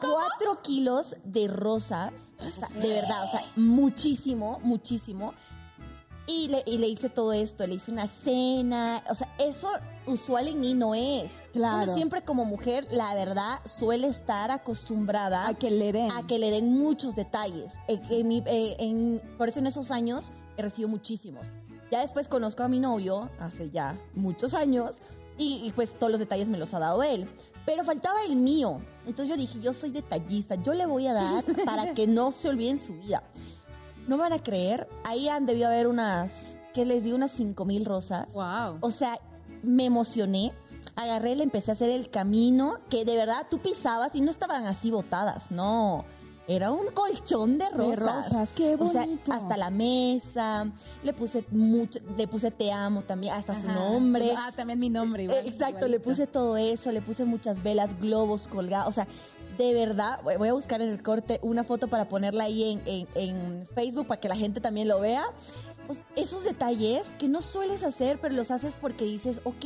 [0.00, 2.12] Cuatro kilos de rosas.
[2.38, 5.34] O sea, de verdad, o sea, muchísimo, muchísimo.
[6.30, 9.68] Y le, y le hice todo esto, le hice una cena, o sea, eso
[10.06, 11.32] usual en mí no es.
[11.54, 11.84] Claro.
[11.84, 16.10] Uno siempre como mujer, la verdad, suele estar acostumbrada A que le den.
[16.12, 17.72] a que le den muchos detalles.
[17.88, 21.50] En- en mi- eh, en- por eso en esos años he recibido muchísimos.
[21.90, 24.98] Ya después conozco a mi novio, hace ya muchos años,
[25.38, 27.26] y, y pues todos los detalles me los ha dado él.
[27.64, 28.80] Pero faltaba el mío.
[29.06, 32.50] Entonces yo dije, yo soy detallista, yo le voy a dar para que no se
[32.50, 33.22] olviden su vida.
[34.08, 37.64] No me van a creer, ahí han debido haber unas, que les di unas cinco
[37.64, 38.32] mil rosas.
[38.34, 38.78] Wow.
[38.80, 39.20] O sea,
[39.62, 40.52] me emocioné.
[40.96, 44.66] Agarré, le empecé a hacer el camino que de verdad tú pisabas y no estaban
[44.66, 46.04] así botadas, no.
[46.48, 48.30] Era un colchón de rosas.
[48.30, 49.32] rosas, qué O sea, bonito.
[49.34, 50.66] hasta la mesa,
[51.04, 54.30] le puse mucho, le puse te amo también, hasta su nombre.
[54.30, 55.24] su- ah, también mi nombre.
[55.24, 59.06] igual, Exacto, le puse todo eso, le puse muchas velas, globos colgados, o sea,
[59.58, 63.08] de verdad, voy a buscar en el corte una foto para ponerla ahí en, en-
[63.14, 65.24] en Facebook para que la gente también lo vea.
[65.86, 69.64] Pues, esos detalles que no sueles hacer, pero los haces porque dices, ok,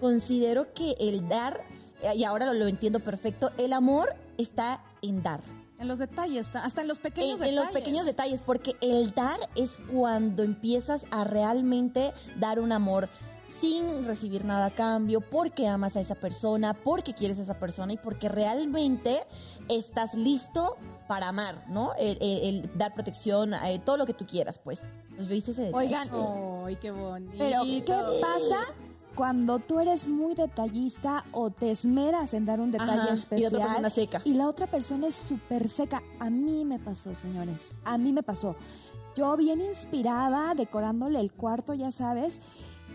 [0.00, 1.60] considero que el dar,
[2.02, 5.40] eh, y ahora lo, lo entiendo perfecto, el amor está en dar.
[5.78, 7.84] En los detalles, ta- hasta en los pequeños En, en los detalles.
[7.84, 13.08] pequeños detalles, porque el dar es cuando empiezas a realmente dar un amor
[13.60, 17.92] sin recibir nada a cambio, porque amas a esa persona, porque quieres a esa persona
[17.92, 19.18] y porque realmente
[19.68, 20.76] estás listo
[21.08, 21.94] para amar, ¿no?
[21.94, 24.80] El, el- el dar protección, eh, todo lo que tú quieras, pues.
[25.16, 25.86] ¿Los viste ese detalle?
[25.86, 26.08] Oigan,
[26.66, 27.34] Ay, qué bonito.
[27.38, 28.60] Pero, ¿qué pasa
[29.14, 33.12] cuando tú eres muy detallista o te esmeras en dar un detalle Ajá, y la
[33.12, 33.54] especial?
[33.54, 34.22] otra persona seca.
[34.24, 36.02] y la otra persona es súper seca?
[36.18, 37.72] A mí me pasó, señores.
[37.84, 38.56] A mí me pasó.
[39.14, 42.40] Yo bien inspirada, decorándole el cuarto, ya sabes,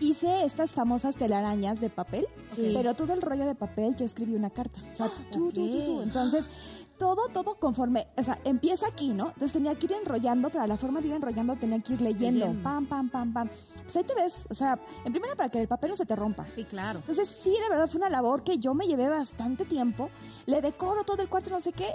[0.00, 2.72] hice estas famosas telarañas de papel, Sí.
[2.74, 4.80] pero todo el rollo de papel yo escribí una carta.
[4.90, 5.96] O sea, tú, tú, tú, tú.
[5.98, 6.02] ok.
[6.04, 6.50] Entonces,
[6.98, 9.26] todo, todo conforme, o sea, empieza aquí, ¿no?
[9.28, 12.00] Entonces tenía que ir enrollando, pero a la forma de ir enrollando tenía que ir
[12.00, 12.40] leyendo.
[12.46, 12.62] Leyendo.
[12.62, 13.48] Pam, pam, pam, pam.
[13.84, 16.16] Pues ahí te ves, o sea, en primera para que el papel no se te
[16.16, 16.44] rompa.
[16.56, 16.98] Sí, claro.
[17.00, 20.10] Entonces, sí, de verdad fue una labor que yo me llevé bastante tiempo.
[20.46, 21.88] Le decoro todo el cuarto, no sé qué.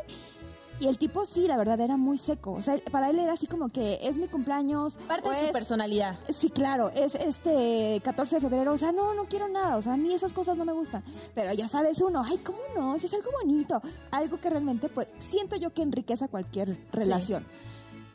[0.83, 2.51] Y el tipo, sí, la verdad, era muy seco.
[2.51, 4.97] O sea, para él era así como que es mi cumpleaños.
[5.07, 6.19] Parte de su es- personalidad.
[6.27, 9.93] Sí, claro, es este 14 de febrero, o sea, no, no quiero nada, o sea,
[9.93, 11.01] a mí esas cosas no me gustan.
[11.33, 12.99] Pero ya sabes uno, ay, ¿cómo no?
[12.99, 17.47] Si es algo bonito, algo que realmente, pues, siento yo que enriquece cualquier relación.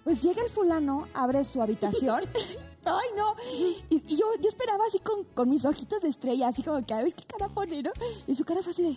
[0.04, 2.20] Pues llega el fulano, abre su habitación,
[2.84, 6.62] ay, no, y, y yo, yo esperaba así con, con mis ojitos de estrella, así
[6.62, 7.92] como que a ver qué cara pone, ¿no?
[8.26, 8.96] Y su cara fue así de,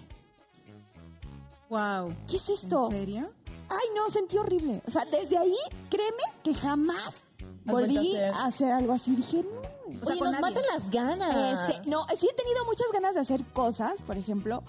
[1.70, 2.14] Wow.
[2.28, 2.88] ¿qué es esto?
[2.92, 3.30] ¿En serio?
[3.72, 4.82] Ay, no, sentí horrible.
[4.88, 5.56] O sea, desde ahí,
[5.90, 7.24] créeme que jamás
[7.66, 8.72] volví a hacer.
[8.72, 9.16] algo así.
[9.16, 9.60] Dije, no.
[10.02, 10.42] O sea, Oye, nos nadie.
[10.42, 11.62] matan las ganas.
[11.70, 14.64] Este, no, sí he tenido muchas ganas de hacer cosas, por ejemplo,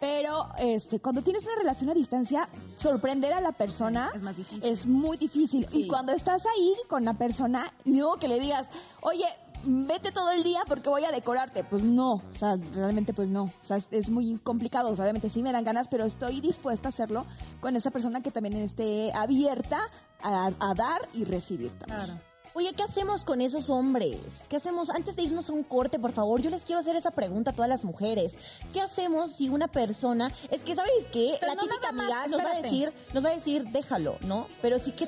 [0.00, 4.64] pero este, cuando tienes una relación a distancia, sorprender a la persona Es más difícil.
[4.70, 5.66] es muy difícil.
[5.70, 5.82] Sí.
[5.84, 8.68] Y cuando estás ahí con la persona, no que le digas,
[9.02, 9.26] oye,
[9.64, 11.64] vete todo el día porque voy a decorarte.
[11.64, 13.44] Pues no, o sea, realmente pues no.
[13.44, 14.90] O sea, es, es muy complicado.
[14.90, 17.24] O sea, obviamente sí me dan ganas, pero estoy dispuesta a hacerlo
[17.60, 19.80] con esa persona que también esté abierta
[20.22, 22.04] a, a dar y recibir también.
[22.04, 22.28] Claro.
[22.54, 24.18] Oye, ¿qué hacemos con esos hombres?
[24.48, 24.90] ¿Qué hacemos?
[24.90, 27.54] Antes de irnos a un corte, por favor, yo les quiero hacer esa pregunta a
[27.54, 28.34] todas las mujeres.
[28.72, 30.32] ¿Qué hacemos si una persona...
[30.50, 31.36] Es que, ¿sabes qué?
[31.38, 34.46] Pero la no típica más, nos va a decir, nos va a decir, déjalo, ¿no?
[34.62, 35.06] Pero sí que...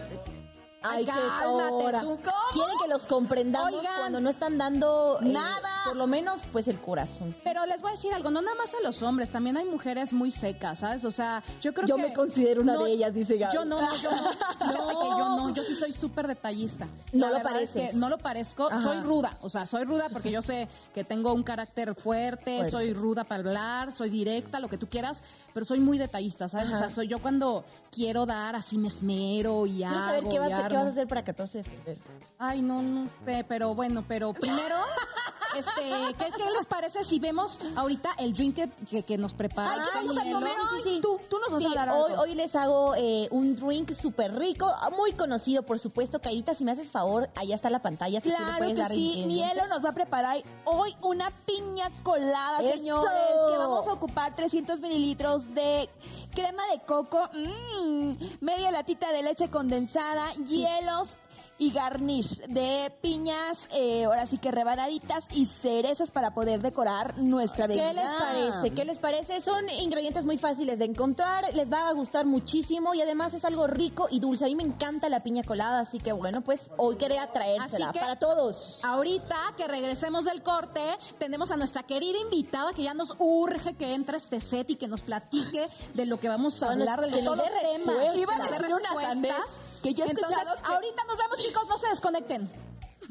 [0.83, 2.17] Ay, cálmate, tú.
[2.25, 2.33] ¿Cómo?
[2.53, 3.95] Quieren que los comprendamos Oigan.
[3.99, 5.69] cuando no están dando eh, Nada.
[5.85, 7.35] por lo menos, pues el corazón.
[7.45, 10.13] Pero les voy a decir algo, no nada más a los hombres, también hay mujeres
[10.13, 11.05] muy secas, ¿sabes?
[11.05, 12.03] O sea, yo creo Yo que...
[12.03, 13.55] me considero una No, de ellas, dice Gaby.
[13.55, 14.17] Yo no, no, yo no.
[14.33, 16.87] Fíjate que yo no, yo sí soy súper detallista.
[17.13, 17.91] No La lo verdad es pareces.
[17.91, 18.83] que no lo parezco, Ajá.
[18.83, 22.71] soy ruda, o sea, soy ruda porque yo sé que tengo un carácter fuerte, Fuerte.
[22.71, 26.71] soy ruda para hablar, soy directa, lo que tú quieras, pero soy muy detallista, ¿sabes?
[26.71, 30.35] O sea, soy yo cuando quiero dar, así me esmero y Quiero hago saber qué
[30.35, 32.01] y vas, a- qué vas a hacer para 14 de febrero.
[32.39, 34.77] Ay, no, no sé, pero bueno, pero primero,
[35.57, 39.73] este, ¿qué, qué les parece si vemos ahorita el drink que, que, que nos prepara?
[39.73, 41.01] Ay, ¿qué vamos a comer hoy?
[41.01, 42.23] Tú, tú nos vas a hoy, algo.
[42.23, 46.21] hoy les hago eh, un drink súper rico, muy conocido, por supuesto.
[46.21, 48.21] Cairita, si me haces favor, allá está la pantalla.
[48.21, 49.25] Si tú le Claro puedes que dar sí.
[49.27, 52.79] Mielo nos va a preparar hoy una piña colada, ¡Eso!
[52.79, 53.13] señores,
[53.51, 55.89] que vamos a ocupar 300 mililitros de
[56.35, 61.17] crema de coco, mm, media latita de leche condensada, hielos
[61.61, 67.67] y garnish de piñas, eh, ahora sí que rebanaditas y cerezas para poder decorar nuestra
[67.67, 67.91] bebida.
[67.91, 68.71] ¿Qué les parece?
[68.71, 69.41] ¿Qué les parece?
[69.43, 73.67] Son ingredientes muy fáciles de encontrar, les va a gustar muchísimo y además es algo
[73.67, 74.47] rico y dulce.
[74.47, 77.93] A mí me encanta la piña colada, así que bueno, pues hoy quería traérsela Así
[77.93, 78.81] que- para todos.
[78.83, 80.81] Ahorita que regresemos del corte,
[81.19, 84.77] tenemos a nuestra querida invitada que ya nos urge que entre a este set y
[84.77, 88.17] que nos platique de lo que vamos a hablar, de que todos los temas.
[88.17, 91.17] Iba a decir decir una respuestas, sandez, que yo he Entonces, escuchado que- ahorita nos
[91.19, 92.51] vemos chicos, no se desconecten.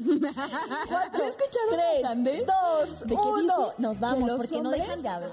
[0.00, 3.40] ¿Has escuchado una Tres, dos, ¿De qué uno.
[3.66, 3.74] dice?
[3.82, 5.30] Nos vamos porque no dejan de hablar.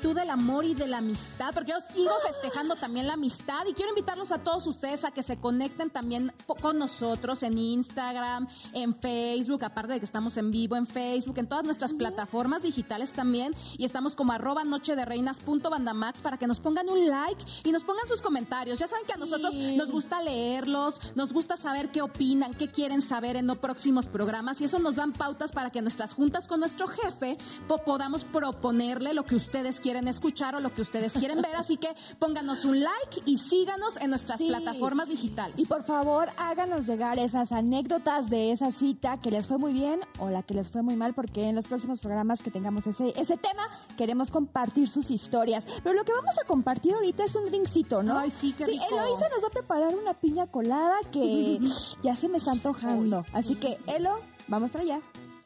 [0.00, 3.74] Actitud del amor y de la amistad, porque yo sigo festejando también la amistad y
[3.74, 6.32] quiero invitarlos a todos ustedes a que se conecten también
[6.62, 11.46] con nosotros en Instagram, en Facebook, aparte de que estamos en vivo en Facebook, en
[11.46, 16.38] todas nuestras plataformas digitales también y estamos como arroba noche de reinas punto bandamax para
[16.38, 18.78] que nos pongan un like y nos pongan sus comentarios.
[18.78, 23.02] Ya saben que a nosotros nos gusta leerlos, nos gusta saber qué opinan, qué quieren
[23.02, 26.60] saber en los próximos programas y eso nos dan pautas para que nuestras juntas con
[26.60, 27.36] nuestro jefe
[27.68, 31.56] po- podamos proponerle lo que ustedes quieren escuchar o lo que ustedes quieren ver.
[31.56, 34.48] Así que pónganos un like y síganos en nuestras Sí.
[34.48, 35.54] plataformas digitales.
[35.58, 40.00] Y por favor, háganos llegar esas anécdotas de esa cita que les fue muy bien
[40.18, 43.12] o la que les fue muy mal, porque en los próximos programas que tengamos ese,
[43.20, 45.66] ese tema, queremos compartir sus historias.
[45.82, 48.18] Pero lo que vamos a compartir ahorita es un drinkcito, ¿no?
[48.18, 48.84] Ay, sí, qué rico.
[48.90, 51.58] Eloisa nos va a preparar una piña colada que
[52.02, 53.24] ya se me está antojando.
[53.32, 55.00] Así que, Elo, vamos para allá.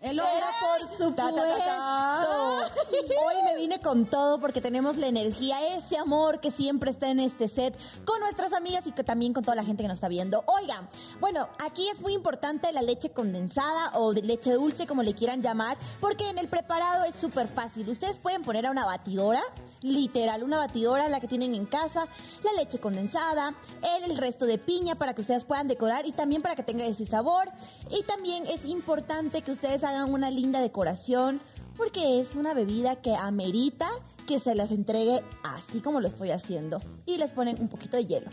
[0.05, 0.23] Elo,
[0.61, 1.43] por supuesto.
[3.25, 7.21] Hoy me vine con todo porque tenemos la energía, ese amor que siempre está en
[7.21, 10.09] este set con nuestras amigas y que también con toda la gente que nos está
[10.09, 10.45] viendo.
[10.47, 10.87] Oigan,
[11.21, 15.41] bueno, aquí es muy importante la leche condensada o de leche dulce, como le quieran
[15.41, 17.89] llamar, porque en el preparado es súper fácil.
[17.89, 19.43] Ustedes pueden poner a una batidora,
[19.81, 22.07] literal, una batidora la que tienen en casa,
[22.43, 26.43] la leche condensada, el, el resto de piña para que ustedes puedan decorar y también
[26.43, 27.49] para que tenga ese sabor.
[27.91, 31.41] Y también es importante que ustedes hagan una linda decoración
[31.77, 33.89] porque es una bebida que amerita
[34.27, 36.81] que se las entregue así como lo estoy haciendo.
[37.07, 38.31] Y les ponen un poquito de hielo.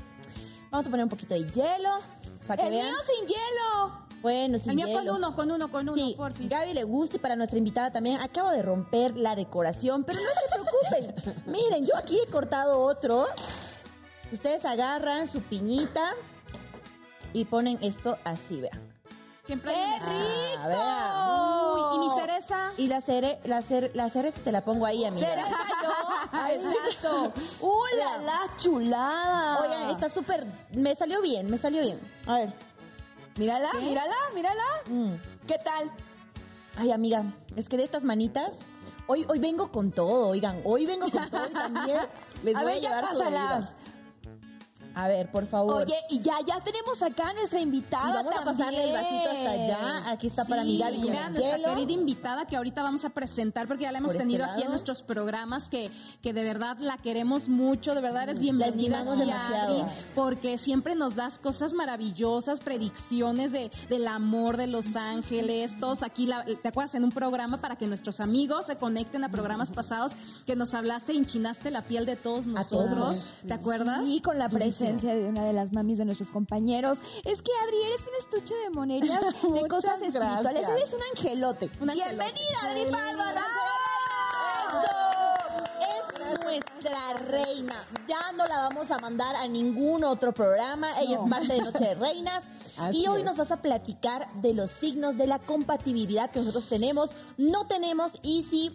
[0.72, 1.90] Vamos a poner un poquito de hielo
[2.48, 2.88] para que ¡El vean.
[2.88, 4.02] mío sin hielo!
[4.22, 6.50] Bueno, sin el mío con uno, con uno, con uno, Sí, porfis.
[6.50, 8.18] Gaby le gusta y para nuestra invitada también.
[8.22, 11.44] Acabo de romper la decoración, pero no se preocupen.
[11.48, 13.28] Miren, yo aquí he cortado otro.
[14.32, 16.12] Ustedes agarran su piñita
[17.34, 18.91] y ponen esto así, vean.
[19.44, 21.74] Siempre hay ¡Qué rico!
[21.74, 22.72] Uy, y mi cereza.
[22.78, 25.28] Y la cere, la cere, la cereza te la pongo ahí, amiga.
[25.28, 26.48] ¿Cereza yo?
[26.48, 27.34] Exacto.
[27.60, 29.62] ¡Uh, la, la chulada!
[29.62, 30.46] Oigan, está súper...
[30.74, 32.00] Me salió bien, me salió bien.
[32.28, 32.54] A ver.
[33.38, 33.78] Mírala, ¿Sí?
[33.80, 34.64] mírala, mírala.
[34.88, 35.14] Mm.
[35.48, 35.92] ¿Qué tal?
[36.78, 37.24] Ay, amiga,
[37.56, 38.52] es que de estas manitas...
[39.08, 40.62] Hoy, hoy vengo con todo, oigan.
[40.64, 41.98] Hoy vengo con todo y también
[42.44, 43.76] les A voy ver, a ya llevar su pásalas.
[44.94, 45.84] A ver, por favor.
[45.84, 49.30] Oye, y ya, ya tenemos acá a nuestra invitada Y vamos a pasarle el vasito
[49.32, 50.12] hasta allá.
[50.12, 51.70] Aquí está para mi Gaby Mira, nuestra hielo.
[51.76, 54.64] querida invitada que ahorita vamos a presentar porque ya la hemos Por este tenido aquí
[54.64, 55.90] en nuestros programas que,
[56.22, 59.84] que de verdad la queremos mucho, de verdad eres bienvenida demasiado.
[59.84, 66.04] Adri, porque siempre nos das cosas maravillosas, predicciones de, del amor de los ángeles, todos
[66.04, 66.96] aquí, la- ¿te acuerdas?
[66.96, 70.14] En un programa para que nuestros amigos se conecten a programas pasados
[70.46, 73.34] que nos hablaste, hinchinaste la piel de todos nosotros, todos.
[73.48, 74.02] ¿te acuerdas?
[74.06, 77.00] Sí, con la presencia de una de las mamis de nuestros compañeros.
[77.24, 79.22] Es que Adri, eres un estuche de monerías
[79.54, 80.44] de cosas espirituales.
[80.44, 80.70] gracias.
[80.70, 81.70] Eres un angelote.
[81.80, 82.16] Un angelote.
[82.16, 83.34] Bienvenida, Adri Palma.
[85.82, 87.86] Es nuestra reina.
[88.08, 91.00] Ya no la vamos a mandar a ningún otro programa.
[91.00, 92.44] Ella es parte de Noche de Reinas.
[92.78, 93.26] Así y hoy es.
[93.26, 98.14] nos vas a platicar de los signos de la compatibilidad que nosotros tenemos, no tenemos
[98.24, 98.74] y si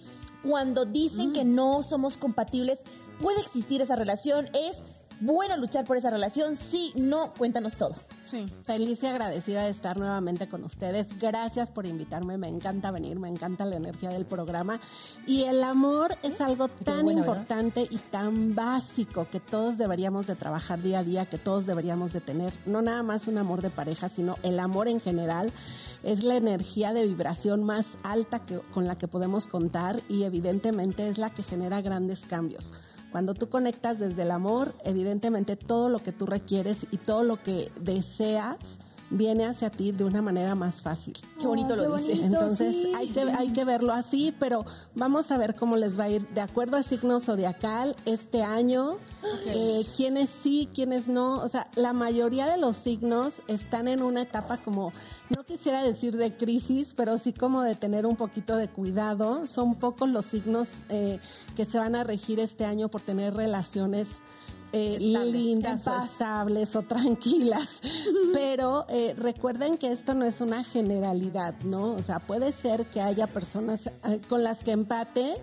[0.48, 2.78] cuando dicen que no somos compatibles
[3.20, 4.48] puede existir esa relación.
[4.54, 4.82] Es
[5.20, 6.56] bueno luchar por esa relación.
[6.56, 7.94] Sí, no, cuéntanos todo.
[8.24, 8.46] Sí.
[8.64, 11.06] Feliz y agradecida de estar nuevamente con ustedes.
[11.18, 12.38] Gracias por invitarme.
[12.38, 14.80] Me encanta venir, me encanta la energía del programa.
[15.26, 17.34] Y el amor es algo tan buena, ¿verdad?
[17.34, 22.12] importante y tan básico que todos deberíamos de trabajar día a día, que todos deberíamos
[22.12, 22.52] de tener.
[22.66, 25.52] No nada más un amor de pareja, sino el amor en general.
[26.02, 31.08] Es la energía de vibración más alta que, con la que podemos contar y evidentemente
[31.08, 32.72] es la que genera grandes cambios.
[33.16, 37.42] Cuando tú conectas desde el amor, evidentemente todo lo que tú requieres y todo lo
[37.42, 38.58] que deseas
[39.10, 41.14] viene hacia ti de una manera más fácil.
[41.38, 42.14] Qué bonito Ay, lo qué dice.
[42.14, 42.24] bonito.
[42.26, 42.92] Entonces sí.
[42.94, 44.64] hay, que, hay que verlo así, pero
[44.94, 48.96] vamos a ver cómo les va a ir de acuerdo a signo zodiacal este año,
[49.46, 51.42] eh, quiénes sí, quiénes no.
[51.42, 54.92] O sea, la mayoría de los signos están en una etapa como,
[55.34, 59.46] no quisiera decir de crisis, pero sí como de tener un poquito de cuidado.
[59.46, 61.20] Son pocos los signos eh,
[61.54, 64.08] que se van a regir este año por tener relaciones
[64.72, 67.80] eh, Estables, lindas o estables o tranquilas.
[68.32, 71.92] Pero eh, recuerden que esto no es una generalidad, ¿no?
[71.92, 75.34] O sea, puede ser que haya personas eh, con las que empate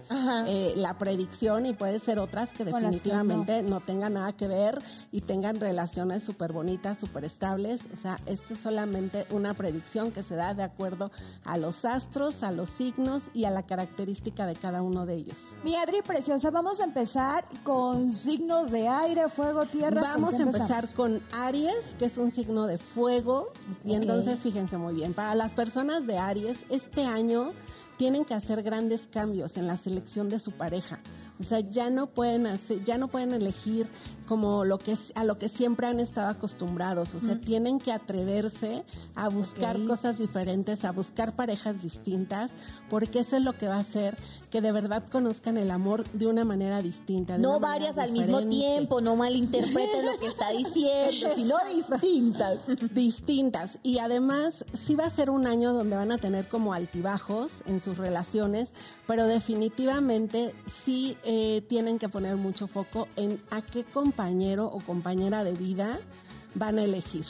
[0.48, 3.80] eh, la predicción y puede ser otras que definitivamente no.
[3.80, 4.80] tengan nada que ver
[5.12, 7.82] y tengan relaciones súper bonitas, súper estables.
[7.94, 11.12] O sea, esto es solamente una predicción que se da de acuerdo
[11.46, 15.58] a los astros, a los signos y a la característica de cada uno de ellos.
[15.64, 20.02] Mi Adri preciosa, vamos a empezar con signos de aire, fuego, tierra.
[20.02, 23.52] ¿Con Vamos a empezar con Aries, que es un signo de fuego.
[23.86, 27.52] Y entonces fíjense muy bien, para las personas de Aries, este año
[27.98, 31.00] tienen que hacer grandes cambios en la selección de su pareja.
[31.40, 33.88] O sea, ya no pueden hacer, ya no pueden elegir
[34.28, 37.16] como lo que a lo que siempre han estado acostumbrados.
[37.16, 38.84] O sea, tienen que atreverse
[39.16, 42.52] a buscar cosas diferentes, a buscar parejas distintas,
[42.90, 44.18] porque eso es lo que va a hacer
[44.54, 47.38] que de verdad conozcan el amor de una manera distinta.
[47.38, 52.60] de No varias al mismo tiempo, no malinterpreten lo que está diciendo, sino distintas.
[52.94, 57.52] distintas y además sí va a ser un año donde van a tener como altibajos
[57.66, 58.70] en sus relaciones,
[59.08, 65.44] pero definitivamente sí eh, tienen que poner mucho foco en a qué compañero o compañera
[65.44, 66.00] de vida
[66.54, 67.26] van a elegir.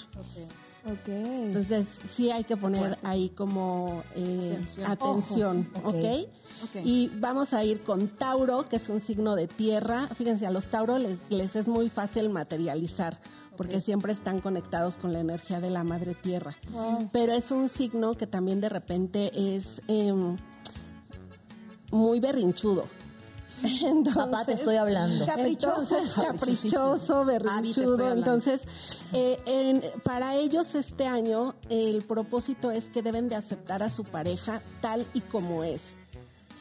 [0.85, 1.07] Ok.
[1.07, 4.91] Entonces sí hay que poner ahí como eh, Atención.
[4.91, 5.89] atención, Ojo.
[5.89, 6.27] ¿ok?
[6.63, 6.81] Ok.
[6.83, 10.09] Y vamos a ir con Tauro, que es un signo de tierra.
[10.15, 13.17] Fíjense, a los Tauro les, les es muy fácil materializar,
[13.55, 16.53] porque siempre están conectados con la energía de la madre tierra.
[17.13, 20.35] Pero es un signo que también de repente es em,
[21.91, 22.85] muy berrinchudo.
[23.63, 25.25] Entonces, Papá, te estoy hablando.
[25.25, 25.81] Caprichoso.
[25.97, 27.93] entonces, caprichoso, berrinchudo.
[27.93, 28.13] hablando.
[28.17, 28.61] Entonces,
[29.13, 34.03] eh, en- para ellos este año el propósito es que deben de aceptar a su
[34.03, 35.81] pareja tal y como es,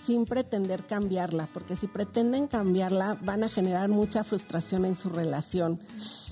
[0.07, 5.79] sin pretender cambiarla, porque si pretenden cambiarla van a generar mucha frustración en su relación.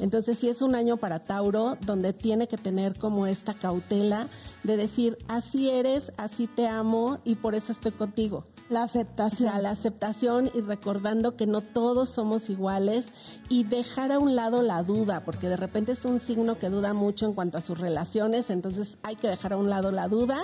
[0.00, 4.28] Entonces, sí es un año para Tauro donde tiene que tener como esta cautela
[4.64, 8.44] de decir, así eres, así te amo y por eso estoy contigo.
[8.68, 9.50] La O aceptación.
[9.50, 13.06] sea, la aceptación y recordando que no todos somos iguales
[13.48, 16.92] y dejar a un lado la duda, porque de repente es un signo que duda
[16.92, 20.40] mucho en cuanto a sus relaciones, entonces hay que dejar a un lado la duda,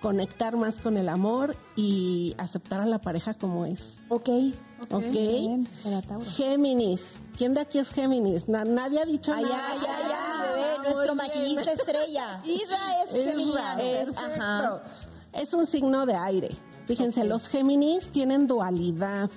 [0.00, 3.96] conectar más con el amor y aceptar a la pareja como es.
[4.08, 4.28] Ok.
[4.90, 5.02] ¿Ok?
[5.10, 6.24] Bien, para Tauro.
[6.30, 7.02] Géminis.
[7.36, 8.48] ¿Quién de aquí es Géminis?
[8.48, 9.72] Na- nadie ha dicho Ay, nada.
[9.72, 12.40] ay, ay, ay, bebé, Muy nuestro maquillista estrella.
[12.44, 14.82] Isra es ajá.
[15.32, 16.48] Es un signo de aire.
[16.86, 19.28] Fíjense, los Géminis tienen dualidad.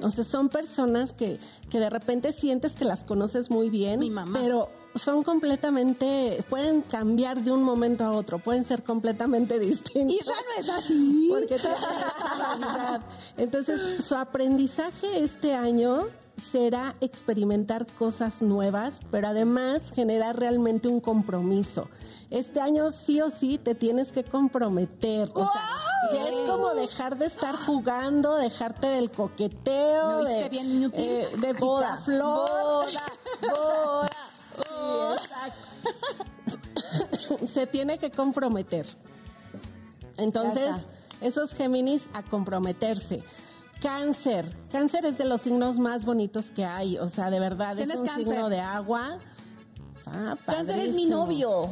[0.00, 1.38] O sea, son personas que,
[1.70, 4.38] que de repente sientes que las conoces muy bien, Mi mamá.
[4.42, 10.16] pero son completamente, pueden cambiar de un momento a otro, pueden ser completamente distintos.
[10.16, 11.28] Isra no es así.
[11.30, 11.58] Porque.
[13.36, 16.06] Entonces, su aprendizaje este año
[16.52, 21.88] será experimentar cosas nuevas, pero además generar realmente un compromiso.
[22.30, 25.30] Este año sí o sí te tienes que comprometer.
[25.34, 25.68] O sea,
[26.12, 31.28] ya es como dejar de estar jugando, dejarte del coqueteo, ¿Me oíste de, bien, eh,
[31.36, 32.86] de boda flor.
[33.40, 34.10] Boda,
[37.46, 38.86] se tiene que comprometer.
[40.18, 40.70] Entonces,
[41.20, 43.22] esos Géminis a comprometerse.
[43.82, 44.46] Cáncer.
[44.70, 46.98] Cáncer es de los signos más bonitos que hay.
[46.98, 48.24] O sea, de verdad, ¿Quién es un cáncer?
[48.26, 49.18] signo de agua.
[50.06, 51.70] Ah, Cáncer es mi novio.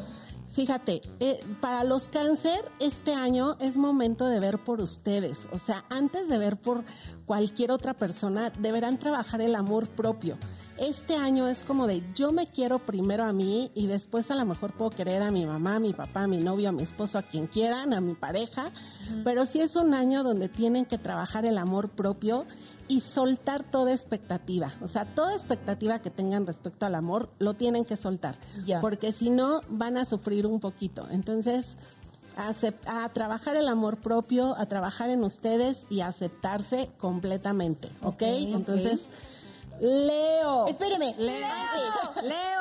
[0.51, 5.49] Fíjate, eh, para los cáncer, este año es momento de ver por ustedes.
[5.51, 6.85] O sea, antes de ver por
[7.25, 10.37] cualquier otra persona, deberán trabajar el amor propio.
[10.83, 14.45] Este año es como de yo me quiero primero a mí y después a lo
[14.45, 17.18] mejor puedo querer a mi mamá, a mi papá, a mi novio, a mi esposo,
[17.18, 18.73] a quien quieran, a mi pareja.
[19.23, 22.47] Pero sí es un año donde tienen que trabajar el amor propio
[22.88, 24.73] y soltar toda expectativa.
[24.83, 28.35] O sea, toda expectativa que tengan respecto al amor, lo tienen que soltar.
[28.81, 31.07] Porque si no, van a sufrir un poquito.
[31.12, 31.79] Entonces,
[32.37, 37.88] a, trabajar el amor propio, a trabajar en ustedes y a aceptarse completamente.
[38.03, 38.23] ¿Ok?
[38.23, 39.09] Entonces,
[39.83, 40.68] Leo.
[40.68, 41.14] Espéreme.
[41.18, 41.45] Leo.
[41.45, 42.61] Antes, Leo.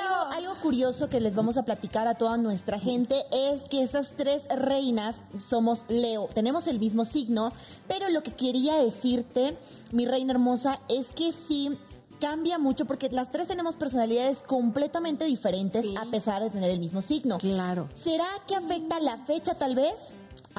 [0.00, 4.10] Algo, algo curioso que les vamos a platicar a toda nuestra gente es que esas
[4.16, 6.28] tres reinas somos Leo.
[6.34, 7.52] Tenemos el mismo signo,
[7.86, 9.56] pero lo que quería decirte,
[9.92, 11.78] mi reina hermosa, es que sí
[12.20, 15.94] cambia mucho porque las tres tenemos personalidades completamente diferentes Sí.
[15.96, 17.38] a pesar de tener el mismo signo.
[17.38, 17.88] Claro.
[18.02, 19.94] ¿Será que afecta la fecha tal vez?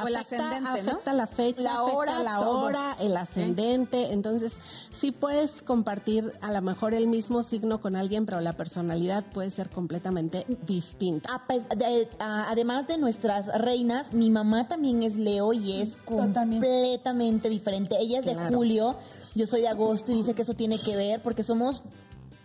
[0.02, 2.60] O el afecta, afecta la fecha, La afecta hora, la todo.
[2.62, 4.14] hora, el ascendente.
[4.14, 4.54] Entonces,
[4.90, 9.50] sí puedes compartir a lo mejor el mismo signo con alguien, pero la personalidad puede
[9.50, 11.34] ser completamente distinta.
[11.34, 15.98] A pe- de- a- además de nuestras reinas, mi mamá también es Leo y es
[15.98, 17.98] completamente diferente.
[18.00, 18.96] Ella es de julio,
[19.36, 21.84] yo soy de agosto y dice que eso tiene que ver porque somos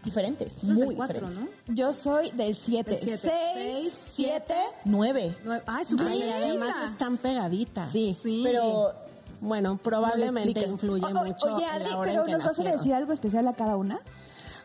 [0.07, 1.55] diferentes, muy cuatro, diferentes.
[1.69, 1.75] ¿no?
[1.75, 2.91] Yo soy del 7.
[2.93, 3.19] Del siete.
[3.19, 4.55] 6, Seis, 7.
[4.87, 5.37] Nueve.
[5.45, 7.91] Nueve- Ay, súper Ay, además están pegaditas.
[7.91, 8.41] Sí, Sí.
[8.43, 8.93] pero
[9.41, 10.73] Bueno, probablemente explican.
[10.73, 12.79] influye mucho Oye, Adri, la hora pero en que ¿nos vas a nacieron.
[12.79, 13.99] decir algo especial a cada una?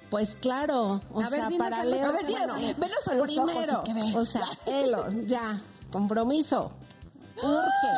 [0.10, 3.38] Pues claro, o A ver, sea, dinos para Leo, A ver, bueno, venos a los
[3.38, 4.16] ojos primero, y que veas.
[4.16, 6.72] o sea, Elo, ya, compromiso,
[7.44, 7.92] urge.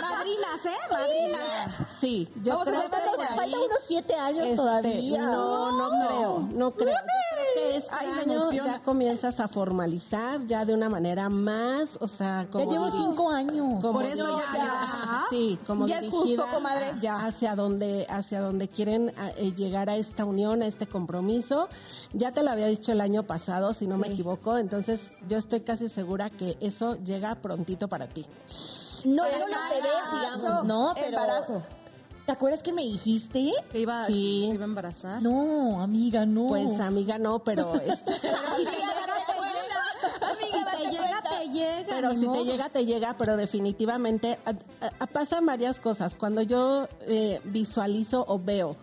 [0.00, 0.78] Madrinas, ¿eh?
[0.90, 1.70] Madrinas.
[2.00, 5.22] Sí, yo Vamos a creo hacer que falta unos siete años este, todavía.
[5.22, 6.94] No, no creo, no creo.
[6.94, 7.39] Yo creo
[7.76, 7.94] este
[8.32, 8.64] emociona.
[8.74, 13.30] ya comienzas a formalizar ya de una manera más, o sea, como Ya llevo cinco
[13.30, 13.80] años.
[13.80, 15.24] como Por eso ya, ya.
[15.30, 16.92] sí, como Ya es justo, comadre.
[17.00, 21.68] ya hacia donde hacia donde quieren eh, llegar a esta unión, a este compromiso.
[22.12, 25.60] Ya te lo había dicho el año pasado, si no me equivoco, entonces yo estoy
[25.60, 28.26] casi segura que eso llega prontito para ti.
[29.04, 30.16] No, no embarazo.
[30.16, 30.92] digamos, ¿no?
[30.94, 31.62] Pero, Embarazo.
[32.30, 33.50] ¿Te acuerdas que me dijiste?
[33.72, 34.44] Que iba, Sí.
[34.50, 35.20] se iba a embarazar.
[35.20, 36.46] No, amiga, no.
[36.46, 40.38] Pues amiga no, pero este, Si te llega, te llega.
[40.38, 41.86] Si te llega, te llega.
[41.88, 42.38] Pero si modo.
[42.38, 44.54] te llega, te llega, pero definitivamente a-
[45.00, 46.16] a- pasan varias cosas.
[46.16, 48.76] Cuando yo eh, visualizo o veo,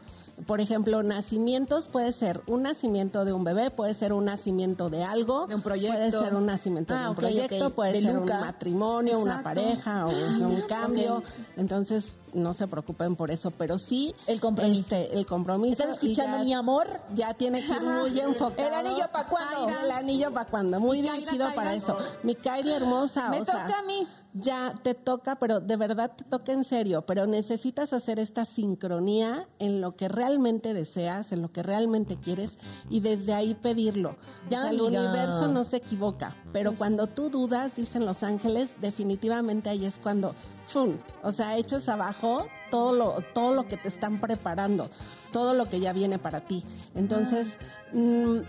[0.46, 5.04] por ejemplo, nacimientos, puede ser un nacimiento de un bebé, puede ser un nacimiento de
[5.06, 5.96] algo, De un proyecto.
[5.98, 8.36] puede ser un nacimiento de Ah, un proyecto, puede De ser Luca.
[8.36, 11.24] un matrimonio, una pareja o un cambio.
[11.56, 14.96] Entonces, no se preocupen por eso, pero sí El compromiso.
[14.96, 15.74] este, el compromiso.
[15.84, 16.88] ¿Estás escuchando, ya- mi amor?
[17.16, 18.68] ya tiene que ir muy enfocado.
[18.68, 19.70] ¿El anillo pa' cuándo?
[19.84, 20.80] El anillo para cuándo.
[20.80, 21.56] Muy dirigido Kaira.
[21.56, 21.98] para eso.
[22.24, 23.30] Mi Kairi hermosa.
[23.30, 24.08] Me o sea, toca a mí.
[24.34, 27.04] Ya te toca, pero de verdad te toca en serio.
[27.08, 32.58] Pero necesitas hacer esta sincronía en lo que realmente deseas, en lo que realmente quieres
[32.90, 34.16] y desde ahí pedirlo.
[34.50, 36.36] Ya, O sea, el universo no se equivoca.
[36.54, 40.36] Pero cuando tú dudas, dicen los ángeles, definitivamente ahí es cuando
[40.68, 40.98] ¡fum!
[41.24, 44.90] O sea, echas abajo todo lo, todo lo que te están preparando,
[45.32, 46.64] todo lo que ya viene para ti.
[46.96, 47.48] Entonces,
[47.94, 48.40] mm,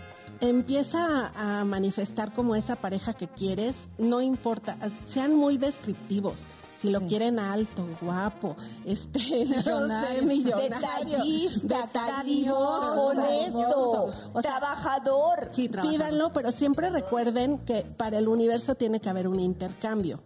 [0.41, 6.47] empieza a, manifestar como esa pareja que quieres, no importa, sean muy descriptivos.
[6.79, 8.55] Si lo quieren alto, guapo,
[8.85, 9.19] este,
[9.65, 10.69] no sé, millonario,
[11.17, 15.49] Detallista, detallista, honesto, o sea, trabajador.
[15.51, 15.99] Sí, trabajador.
[15.99, 20.21] Pídanlo, pero siempre recuerden que para el universo tiene que haber un intercambio.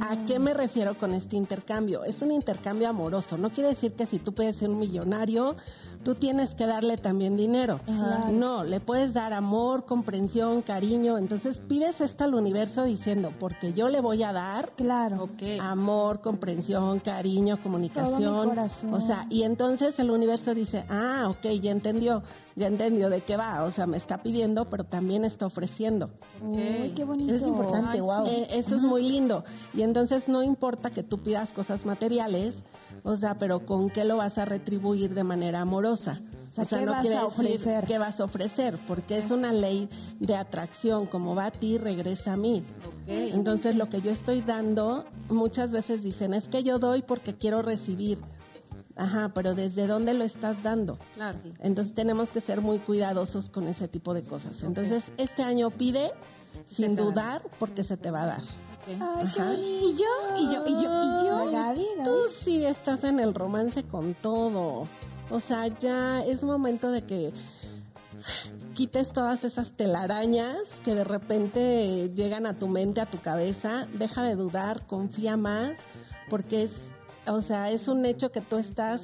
[0.00, 2.04] ¿A qué me refiero con este intercambio?
[2.04, 3.36] Es un intercambio amoroso.
[3.38, 5.56] No quiere decir que si tú puedes ser un millonario,
[6.04, 7.80] tú tienes que darle también dinero.
[8.32, 11.18] No, le puedes dar amor, comprensión, cariño.
[11.18, 15.24] Entonces pides esto al universo diciendo, porque yo le voy a dar Claro.
[15.24, 15.42] Ok.
[15.60, 18.48] amor, comprensión, cariño, comunicación.
[18.48, 18.94] corazón.
[18.94, 22.22] O sea, y entonces el universo dice, ah, ok, ya entendió,
[22.56, 23.64] ya entendió de qué va.
[23.64, 26.10] O sea, me está pidiendo, pero también está ofreciendo.
[26.42, 27.34] Uy, qué bonito.
[27.34, 28.26] Eso es importante, Ay, wow.
[28.26, 29.44] Eh, eso es muy lindo.
[29.72, 32.64] Y entonces no importa que tú pidas cosas materiales,
[33.02, 36.20] o sea, pero con qué lo vas a retribuir de manera amorosa.
[36.50, 37.84] sea, ¿qué vas a ofrecer?
[37.84, 39.88] qué vas a ofrecer, porque es una ley
[40.20, 42.64] de atracción, como va a ti, regresa a mí.
[43.06, 47.62] Entonces lo que yo estoy dando, muchas veces dicen, es que yo doy porque quiero
[47.62, 48.20] recibir.
[48.96, 50.98] Ajá, pero ¿desde dónde lo estás dando?
[51.14, 51.38] Claro.
[51.60, 54.62] Entonces tenemos que ser muy cuidadosos con ese tipo de cosas.
[54.62, 56.12] Entonces este año pide
[56.66, 58.42] sin dudar porque se te va a dar.
[58.86, 59.54] Ay, Ajá.
[59.54, 61.50] Y yo, y yo, y yo, y yo.
[61.50, 62.04] Gaby, Gaby.
[62.04, 64.86] Tú sí estás en el romance con todo.
[65.30, 67.32] O sea, ya es momento de que
[68.74, 73.86] quites todas esas telarañas que de repente llegan a tu mente, a tu cabeza.
[73.94, 75.72] Deja de dudar, confía más,
[76.28, 76.90] porque es,
[77.26, 79.02] o sea, es un hecho que tú estás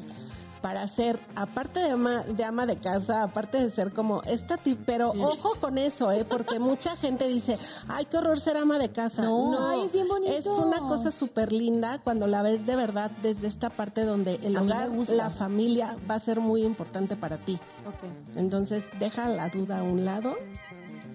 [0.60, 4.78] para ser, aparte de ama, de ama de casa, aparte de ser como esta tip,
[4.84, 6.24] pero ojo con eso, ¿eh?
[6.28, 7.58] porque mucha gente dice,
[7.88, 9.22] ay, qué horror ser ama de casa.
[9.22, 10.32] No, ay, es bien bonito.
[10.32, 14.56] Es una cosa súper linda cuando la ves de verdad desde esta parte donde el
[14.56, 17.58] A hogar, la familia va a ser muy importante para ti.
[17.86, 18.36] Ok.
[18.36, 20.36] Entonces, deja la duda a un lado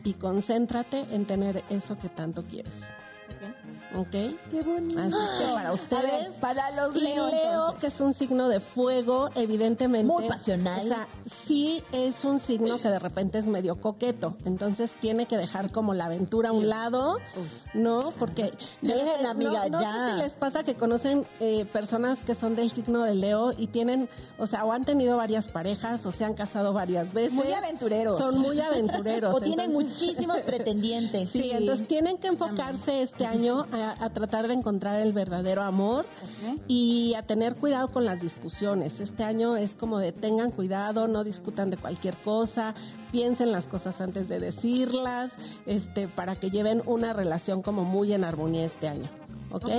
[0.04, 2.74] y concéntrate en tener eso que tanto quieres.
[3.98, 4.10] ¿Ok?
[4.52, 5.00] Qué bonito.
[5.00, 6.36] Así que para ustedes.
[6.42, 10.06] para los Leo, que es un signo de fuego, evidentemente.
[10.12, 10.82] Muy pasional.
[10.82, 14.36] O sea, sí es un signo que de repente es medio coqueto.
[14.46, 17.18] Entonces tiene que dejar como la aventura a un lado,
[17.74, 18.10] ¿no?
[18.20, 18.52] Porque.
[18.82, 19.92] de Déjenla, repente- amiga, no, no ya.
[19.94, 23.68] sé si les pasa que conocen eh, personas que son del signo de Leo y
[23.68, 27.34] tienen, o sea, o han tenido varias parejas o se han casado varias veces.
[27.34, 28.18] Muy aventureros.
[28.18, 29.36] Son muy aventureros.
[29.36, 31.30] O tienen muchísimos pretendientes.
[31.36, 36.06] Sí, entonces tienen que enfocarse este año a, a tratar de encontrar el verdadero amor
[36.68, 39.00] y a tener cuidado con las discusiones.
[39.00, 42.74] Este año es como de tengan cuidado, no discutan de cualquier cosa,
[43.12, 45.32] piensen las cosas antes de decirlas,
[45.66, 49.10] este, para que lleven una relación como muy en armonía este año.
[49.52, 49.70] ¿Ok?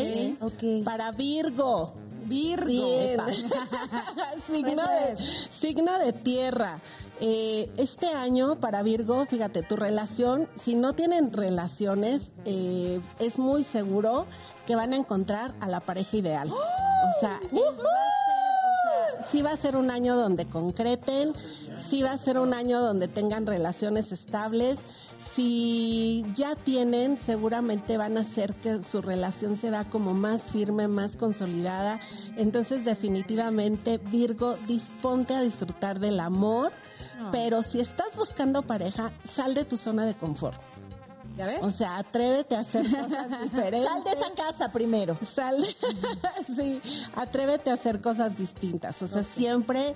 [0.40, 0.84] ok.
[0.84, 1.92] Para Virgo.
[2.24, 3.16] Virgo.
[4.46, 5.48] signo, de, es.
[5.50, 6.78] signo de tierra.
[7.20, 13.64] Eh, este año para Virgo, fíjate, tu relación, si no tienen relaciones, eh, es muy
[13.64, 14.26] seguro
[14.66, 16.48] que van a encontrar a la pareja ideal.
[16.50, 20.46] O sea, es- va a ser, o sea, sí va a ser un año donde
[20.46, 21.32] concreten,
[21.78, 24.78] sí va a ser un año donde tengan relaciones estables.
[25.34, 30.88] Si ya tienen, seguramente van a hacer que su relación se vea como más firme,
[30.88, 32.00] más consolidada.
[32.38, 36.72] Entonces, definitivamente, Virgo, disponte a disfrutar del amor,
[37.32, 40.60] Pero si estás buscando pareja, sal de tu zona de confort.
[41.36, 41.58] ¿Ya ves?
[41.62, 43.90] O sea, atrévete a hacer cosas diferentes.
[43.90, 45.18] Sal de esa casa primero.
[45.22, 45.66] Sal,
[46.56, 46.80] sí,
[47.14, 49.02] atrévete a hacer cosas distintas.
[49.02, 49.94] O sea, siempre,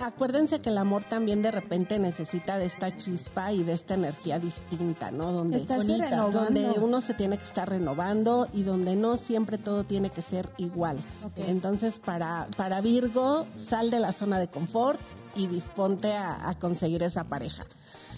[0.00, 4.38] acuérdense que el amor también de repente necesita de esta chispa y de esta energía
[4.38, 5.32] distinta, ¿no?
[5.32, 10.10] Donde, bonita, donde uno se tiene que estar renovando y donde no siempre todo tiene
[10.10, 10.98] que ser igual.
[11.36, 15.00] Entonces, para, para Virgo, sal de la zona de confort
[15.34, 17.64] y disponte a, a conseguir esa pareja.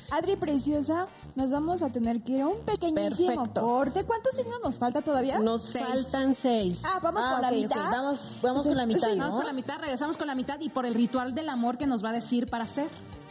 [0.08, 3.60] Adri Preciosa, nos vamos a tener que ir a un pequeñísimo Perfecto.
[3.60, 4.04] corte.
[4.04, 5.40] ¿Cuántos signos nos falta todavía?
[5.40, 5.84] Nos Seis.
[5.84, 6.80] faltan seis.
[6.84, 7.90] Ah, vamos Ah, con la mitad.
[7.90, 9.24] Vamos, vamos con la mitad, sí, ¿no?
[9.24, 11.88] Vamos por la mitad, regresamos con la mitad y por el ritual del amor que
[11.88, 12.86] nos va a decir para hacer.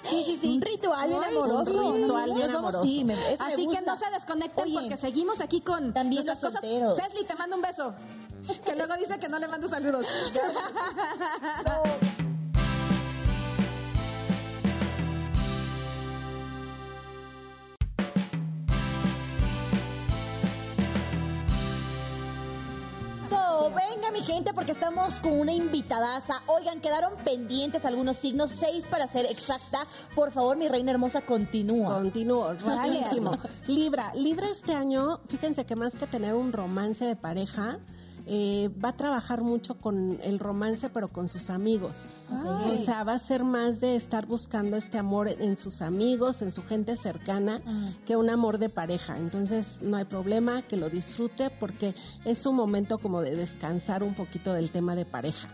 [0.10, 0.56] Sí, sí, sí.
[0.58, 1.88] Un ritual bien amoroso.
[1.88, 2.84] un ritual bien amoroso.
[2.84, 6.62] Sí, me, Así que no se desconecten Oye, porque seguimos aquí con también nuestras los
[6.62, 6.98] cosas.
[7.06, 7.94] Cesli, te mando un beso.
[8.66, 10.06] Que luego dice que no le mando saludos.
[23.70, 26.42] Venga mi gente porque estamos con una invitadaza.
[26.48, 29.88] Oigan, quedaron pendientes algunos signos, seis para ser exacta.
[30.14, 31.96] Por favor, mi reina hermosa, continúa.
[31.96, 33.38] Continúo, rapidísimo.
[33.68, 37.80] Libra, Libra este año, fíjense que más que tener un romance de pareja,
[38.28, 42.08] eh, va a trabajar mucho con el romance, pero con sus amigos.
[42.32, 46.52] O sea, va a ser más de estar buscando este amor en sus amigos, en
[46.52, 47.62] su gente cercana,
[48.06, 49.18] que un amor de pareja.
[49.18, 54.16] Entonces, no hay problema, que lo disfrute porque es un momento como de descansar un
[54.16, 55.48] poquito del tema de pareja.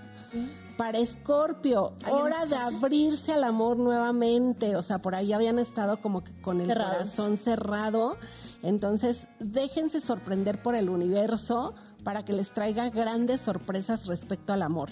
[0.78, 4.78] Para Escorpio, hora de abrirse al amor nuevamente.
[4.78, 6.94] O sea, por ahí habían estado como que con el Cerrados.
[6.96, 8.16] corazón cerrado.
[8.64, 14.90] Entonces, déjense sorprender por el universo para que les traiga grandes sorpresas respecto al amor.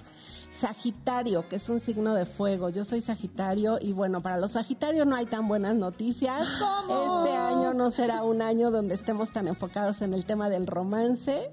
[0.51, 2.69] Sagitario, que es un signo de fuego.
[2.69, 6.47] Yo soy Sagitario y bueno, para los Sagitarios no hay tan buenas noticias.
[6.83, 11.49] Este año no será un año donde estemos tan enfocados en el tema del romance.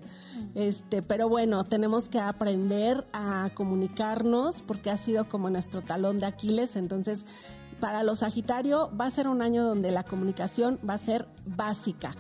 [0.55, 6.27] Este, pero bueno, tenemos que aprender a comunicarnos porque ha sido como nuestro talón de
[6.27, 7.25] Aquiles, entonces
[7.81, 12.15] para los Sagitario va a ser un año donde la comunicación va a ser básica.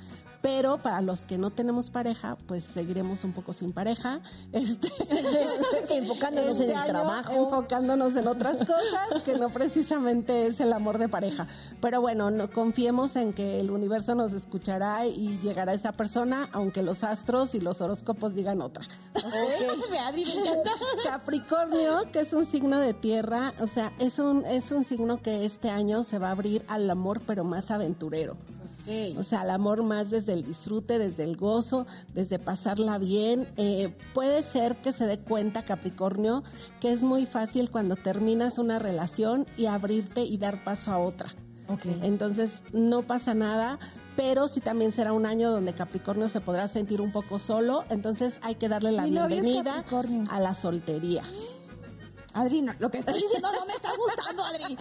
[0.46, 4.20] Pero para los que no tenemos pareja, pues seguiremos un poco sin pareja.
[4.52, 4.88] Este,
[5.98, 7.32] Enfocándonos en el año, trabajo.
[7.32, 11.48] Enfocándonos en otras cosas que no precisamente es el amor de pareja.
[11.80, 16.80] Pero bueno, no, confiemos en que el universo nos escuchará y llegará esa persona, aunque
[16.80, 18.84] los astros y los horóscopos digan otra.
[19.16, 20.70] Encanta.
[21.02, 25.44] Capricornio, que es un signo de tierra, o sea, es un, es un signo que
[25.44, 28.36] este año se va a abrir al amor, pero más aventurero.
[29.16, 33.46] O sea, al amor más desde el disfrute, desde el gozo, desde pasarla bien.
[33.56, 36.44] Eh, puede ser que se dé cuenta, Capricornio,
[36.80, 41.34] que es muy fácil cuando terminas una relación y abrirte y dar paso a otra.
[42.02, 43.78] Entonces, no pasa nada,
[44.14, 48.38] pero sí también será un año donde Capricornio se podrá sentir un poco solo, entonces
[48.42, 49.84] hay que darle la Mi bienvenida
[50.30, 51.24] a la soltería.
[52.36, 54.78] Adri, no, lo que estás diciendo no me está gustando, Adri.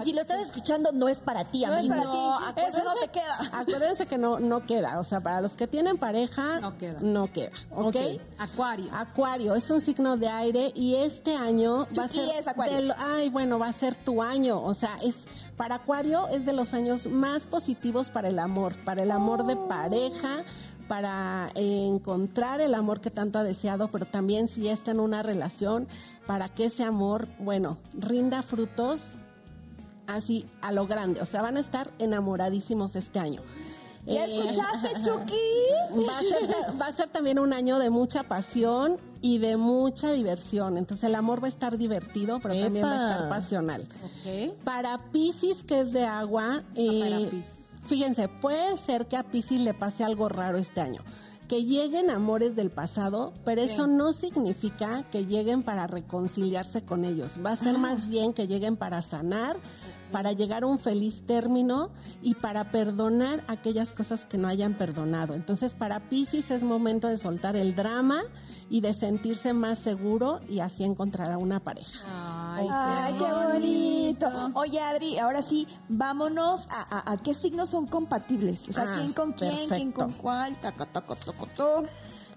[0.00, 2.62] Y si lo estás escuchando, no es para ti, No es para ti.
[2.68, 3.38] Eso no te queda.
[3.52, 6.98] Acuérdense que no, no queda, o sea, para los que tienen pareja, No queda.
[7.00, 7.86] No queda, ¿ok?
[7.86, 7.96] Ok.
[8.38, 8.88] Acuario.
[8.92, 12.76] Acuario es un signo de aire y este año va a ser es Acuario.
[12.76, 15.14] del- ay, bueno, va a ser tu año, o sea, es
[15.56, 19.56] para Acuario es de los años más positivos para el amor, para el amor de
[19.56, 20.44] pareja,
[20.88, 25.22] para encontrar el amor que tanto ha deseado, pero también si ya está en una
[25.22, 25.86] relación,
[26.28, 29.12] para que ese amor, bueno, rinda frutos
[30.06, 33.40] así a lo grande, o sea, van a estar enamoradísimos este año.
[34.04, 36.04] ¿Ya Eh, escuchaste, Chucky?
[36.06, 40.12] Va a, ser, va a ser también un año de mucha pasión y de mucha
[40.12, 40.76] diversión.
[40.76, 43.88] Entonces el amor va a estar divertido, pero también va a estar pasional.
[44.64, 47.58] Para Pisces, que es de agua, eh, para Piscis.
[47.86, 51.00] fíjense, puede ser que a Pisces le pase algo raro este año.
[51.48, 57.40] Que lleguen amores del pasado, pero eso no significa que lleguen para reconciliarse con ellos.
[57.44, 59.56] Va a ser más bien que lleguen para sanar,
[60.12, 61.88] para llegar a un feliz término
[62.22, 65.34] y para perdonar aquellas cosas que no hayan perdonado.
[65.34, 68.22] Entonces, para Pisces es momento de soltar el drama
[68.70, 71.98] y de sentirse más seguro y así encontrar a una pareja.
[72.58, 74.50] Ay, Ay, qué bonito.
[74.54, 78.68] Oye, Adri, ahora sí, vámonos a, a- a qué signos son compatibles.
[78.68, 80.56] O sea, Ah, quién con quién, quién con cuál.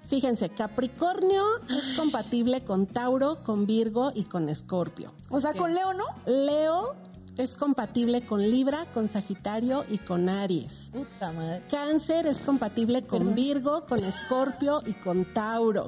[0.08, 5.14] Fíjense, Capricornio es compatible con Tauro, con Virgo y con Escorpio.
[5.30, 6.04] O sea, con Leo, ¿no?
[6.26, 6.96] Leo
[7.38, 10.90] es compatible con Libra, con Sagitario y con Aries.
[10.92, 11.64] Puta madre.
[11.72, 15.88] Cáncer es compatible con Virgo, con Escorpio y con Tauro.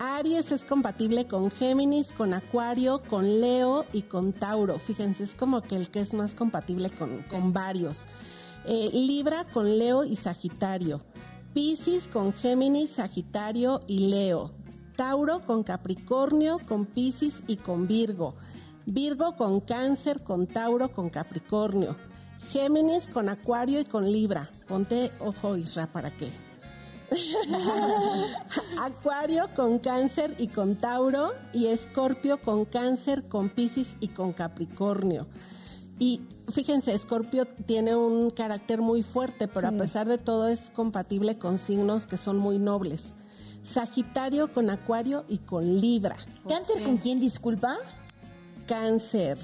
[0.00, 4.78] Aries es compatible con Géminis, con Acuario, con Leo y con Tauro.
[4.78, 8.06] Fíjense, es como que el que es más compatible con, con varios.
[8.64, 11.00] Eh, Libra con Leo y Sagitario.
[11.52, 14.50] Piscis con Géminis, Sagitario y Leo.
[14.96, 18.34] Tauro con Capricornio, con Piscis y con Virgo.
[18.86, 21.96] Virgo con Cáncer, con Tauro, con Capricornio.
[22.50, 24.48] Géminis con Acuario y con Libra.
[24.66, 26.30] Ponte ojo, Isra, ¿para qué?
[28.78, 31.32] Acuario con Cáncer y con Tauro.
[31.52, 35.26] Y Escorpio con Cáncer, con Piscis y con Capricornio.
[35.98, 41.38] Y fíjense, Escorpio tiene un carácter muy fuerte, pero a pesar de todo es compatible
[41.38, 43.14] con signos que son muy nobles.
[43.62, 46.16] Sagitario con Acuario y con Libra.
[46.48, 47.76] ¿Cáncer con quién, disculpa?
[48.66, 49.38] Cáncer.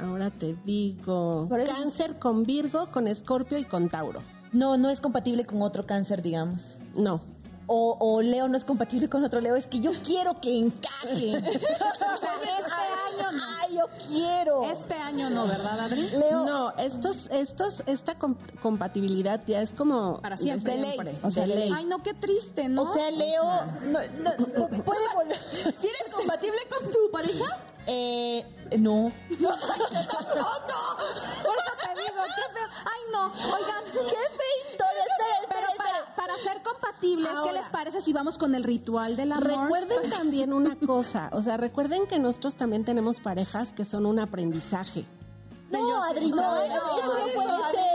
[0.00, 1.48] Ahora te digo.
[1.66, 4.20] Cáncer con Virgo, con Escorpio y con Tauro.
[4.54, 6.78] No, no es compatible con otro cáncer, digamos.
[6.94, 7.20] No.
[7.66, 9.56] O, o Leo no es compatible con otro Leo.
[9.56, 11.34] Es que yo quiero que encajen.
[11.46, 11.66] este
[13.16, 13.42] año no.
[13.62, 14.62] Ay, yo quiero.
[14.70, 16.10] Este año no, ¿verdad, Adri?
[16.10, 16.44] Leo.
[16.44, 20.76] No, estos, estos, esta com- compatibilidad ya es como Para siempre.
[20.76, 21.18] de ley.
[21.22, 21.72] O sea, de ley.
[21.74, 22.82] Ay, no, qué triste, ¿no?
[22.82, 23.44] O sea, Leo
[23.86, 24.30] no, no,
[24.68, 25.38] no puede volver.
[25.78, 27.44] ¿Si eres compatible con tu pareja?
[27.86, 28.44] Eh,
[28.78, 29.10] no.
[29.28, 29.58] Por eso
[31.82, 32.68] te digo, qué feo.
[32.84, 35.04] Ay, no, oigan, ¡Qué fea historia!
[35.10, 36.14] Espera, espera, Pero espera.
[36.16, 36.93] para, para
[37.42, 39.46] ¿qué les parece si vamos con el ritual del amor?
[39.46, 44.18] Recuerden también una cosa, o sea, recuerden que nosotros también tenemos parejas que son un
[44.18, 45.04] aprendizaje.
[45.70, 47.93] No, Adri, no, No, no, no puede eso, ser.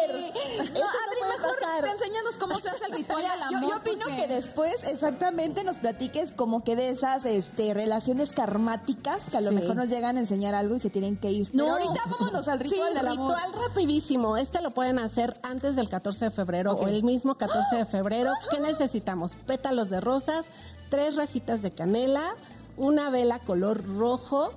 [0.73, 1.83] No, mejor pasar.
[1.83, 3.69] te enséñanos cómo se hace el ritual del Yo, amor.
[3.71, 9.25] yo opino porque- que después exactamente nos platiques como que de esas este, relaciones karmáticas
[9.29, 9.55] que a lo Sí.
[9.55, 11.49] mejor nos llegan a enseñar algo y se tienen que ir.
[11.53, 11.63] No.
[11.65, 13.35] Pero ahorita vámonos al ritual Sí, del amor.
[13.37, 14.37] ritual rapidísimo.
[14.37, 18.33] Este lo pueden hacer antes del 14 de febrero o el mismo 14 de febrero.
[18.49, 19.35] ¿Qué necesitamos?
[19.45, 20.45] Pétalos de rosas,
[20.89, 22.35] tres rajitas de canela,
[22.77, 24.51] una vela color rojo,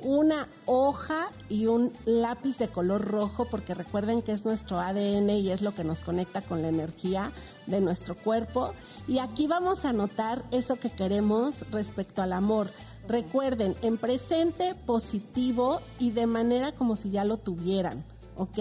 [0.00, 5.50] una hoja y un lápiz de color rojo, porque recuerden que es nuestro ADN y
[5.50, 7.32] es lo que nos conecta con la energía
[7.66, 8.72] de nuestro cuerpo.
[9.08, 12.68] Y aquí vamos a anotar eso que queremos respecto al amor.
[13.08, 18.04] Recuerden, en presente, positivo y de manera como si ya lo tuvieran.
[18.38, 18.58] ¿Ok?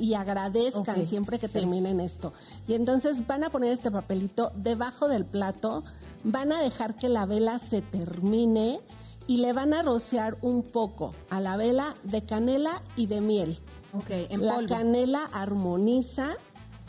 [0.00, 2.32] Y agradezcan siempre que terminen esto.
[2.66, 5.84] Y entonces van a poner este papelito debajo del plato,
[6.24, 8.80] van a dejar que la vela se termine
[9.26, 13.58] y le van a rociar un poco a la vela de canela y de miel.
[13.96, 16.36] Ok, en la canela armoniza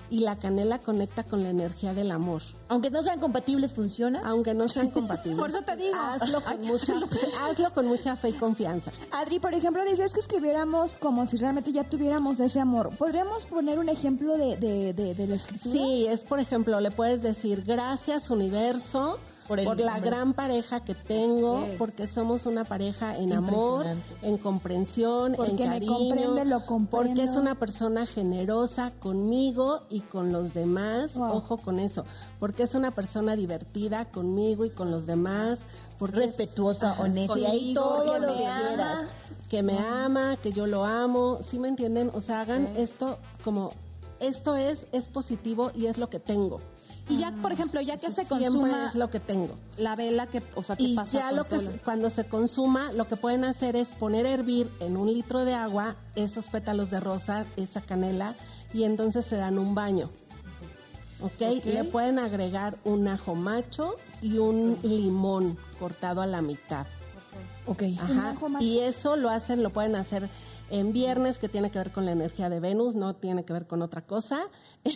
[0.09, 2.41] y la canela conecta con la energía del amor.
[2.67, 4.21] Aunque no sean compatibles, ¿funciona?
[4.23, 5.39] Aunque no sean compatibles.
[5.39, 5.95] Por eso te digo.
[5.95, 6.93] Hazlo con, mucha,
[7.41, 8.91] hazlo con mucha fe y confianza.
[9.11, 12.91] Adri, por ejemplo, decías que escribiéramos como si realmente ya tuviéramos ese amor.
[12.97, 15.73] ¿Podríamos poner un ejemplo de, de, de, de la escritura?
[15.73, 21.67] Sí, es por ejemplo, le puedes decir gracias universo Por la gran pareja que tengo,
[21.77, 23.85] porque somos una pareja en amor,
[24.23, 26.89] en comprensión, Porque en me cariño, comprende, lo comprendo.
[27.13, 31.31] porque es una persona generosa conmigo y con los demás, Wow.
[31.37, 32.05] ojo con eso,
[32.39, 35.59] porque es una persona divertida conmigo y con los demás,
[35.99, 37.37] porque es- Respetuosa, honesta.
[37.37, 39.07] Y ahí conmigo, todo que lo me que ama, quieras.
[39.47, 42.09] que me ama, que yo lo amo, ¿sí me entienden?
[42.15, 43.71] O sea, hagan esto como
[44.19, 46.59] esto es es positivo y es lo que tengo.
[47.07, 49.55] Y ya, por ejemplo, ya que se Siempre consuma es lo que tengo.
[49.77, 52.91] la vela, que, o sea, ¿qué Y pasa ya con lo que cuando se consuma,
[52.93, 56.89] lo que pueden hacer es poner a hervir en un litro de agua esos pétalos
[56.89, 58.33] de rosa, esa canela,
[58.73, 60.09] y entonces se dan un baño.
[61.21, 61.63] ¿Ok?
[61.65, 66.87] Le pueden agregar un ajo macho y un limón cortado a la mitad.
[67.67, 67.83] Ok.
[67.99, 68.31] Ajá.
[68.31, 68.65] ajo macho.
[68.65, 70.29] Y eso lo hacen, lo pueden hacer
[70.69, 73.67] en viernes, que tiene que ver con la energía de Venus, no tiene que ver
[73.67, 74.47] con otra cosa.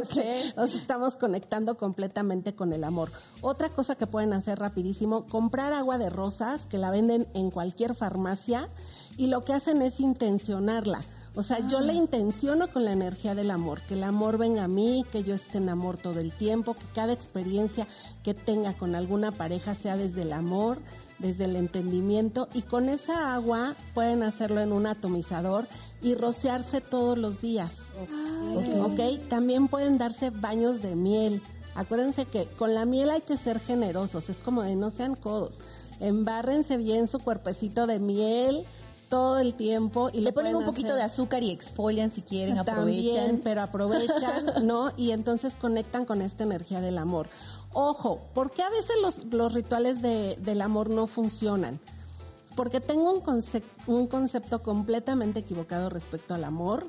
[0.00, 3.10] O sea, Nos estamos conectando completamente con el amor.
[3.40, 7.94] Otra cosa que pueden hacer rapidísimo, comprar agua de rosas, que la venden en cualquier
[7.94, 8.68] farmacia,
[9.16, 11.02] y lo que hacen es intencionarla.
[11.34, 14.68] O sea, yo le intenciono con la energía del amor, que el amor venga a
[14.68, 17.86] mí, que yo esté en amor todo el tiempo, que cada experiencia
[18.24, 20.78] que tenga con alguna pareja sea desde el amor,
[21.20, 25.66] desde el entendimiento y con esa agua pueden hacerlo en un atomizador
[26.02, 27.74] y rociarse todos los días.
[28.82, 31.42] ok, también pueden darse baños de miel.
[31.74, 35.60] Acuérdense que con la miel hay que ser generosos, es como de no sean codos.
[36.00, 38.64] Embárrense bien su cuerpecito de miel
[39.10, 42.64] todo el tiempo y Le ponen un poquito hacer de azúcar y exfolian si quieren,
[42.64, 43.40] también, aprovechan.
[43.42, 44.92] pero aprovechan, ¿no?
[44.96, 47.28] Y entonces conectan con esta energía del amor.
[47.72, 48.96] Ojo, ¿por qué a veces
[49.32, 51.78] los, rituales de- del amor no funcionan?
[52.56, 53.22] Porque tengo un,
[53.86, 56.86] un concepto completamente equivocado respecto al amor,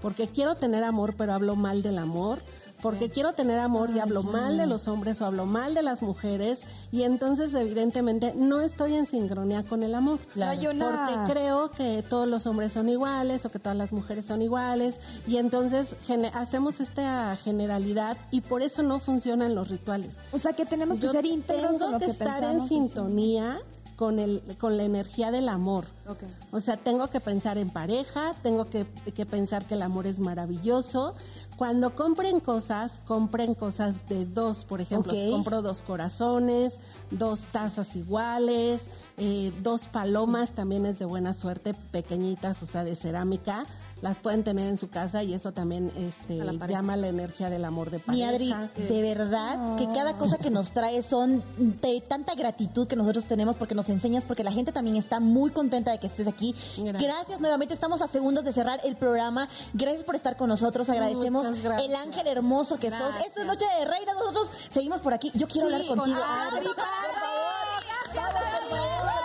[0.00, 2.40] porque quiero tener amor, pero hablo mal del amor,
[2.82, 6.02] porque quiero tener amor y hablo mal de los hombres o hablo mal de las
[6.02, 6.60] mujeres
[6.90, 10.18] y entonces evidentemente no estoy en sincronía con el amor.
[10.34, 14.42] Una- Porque creo que todos los hombres son iguales o que todas las mujeres son
[14.42, 15.94] iguales y entonces
[16.34, 20.16] hacemos esta generalidad y por eso no funcionan los rituales.
[20.32, 22.68] O sea, que tenemos que Yo ser íntegros tengo con lo que, que, estar en
[22.68, 23.58] sintonía
[23.96, 25.84] con el con la energía del amor.
[26.08, 26.22] Ok.
[26.50, 30.18] O sea, tengo que pensar en pareja, tengo que, que pensar que el amor es
[30.18, 31.14] maravilloso.
[31.56, 35.18] Cuando compren cosas, compren cosas de dos, por ejemplo, Ok.
[35.18, 36.78] si compro dos corazones,
[37.10, 38.82] dos tazas iguales,
[39.16, 43.64] eh, dos palomas, también es de buena suerte, pequeñitas, o sea, de cerámica,
[44.02, 47.90] las pueden tener en su casa y eso también este, llama la energía del amor
[47.90, 48.28] de Mi pareja.
[48.28, 48.54] Adri,
[48.88, 53.56] de verdad que cada cosa que nos trae son de tanta gratitud que nosotros tenemos
[53.56, 56.52] porque nos enseñas, porque la gente también está muy contenta de que estés aquí.
[56.76, 57.02] Gracias.
[57.02, 59.48] Gracias, nuevamente, estamos a segundos de cerrar el programa.
[59.72, 61.88] Gracias por estar con nosotros, agradecemos gracias.
[61.88, 63.14] el ángel hermoso que sos.
[63.24, 65.30] Esta es Noche de Reina, nosotros seguimos por aquí.
[65.34, 66.18] Yo quiero hablar contigo.
[66.20, 66.66] Ah, Adri.
[66.66, 69.21] por favor.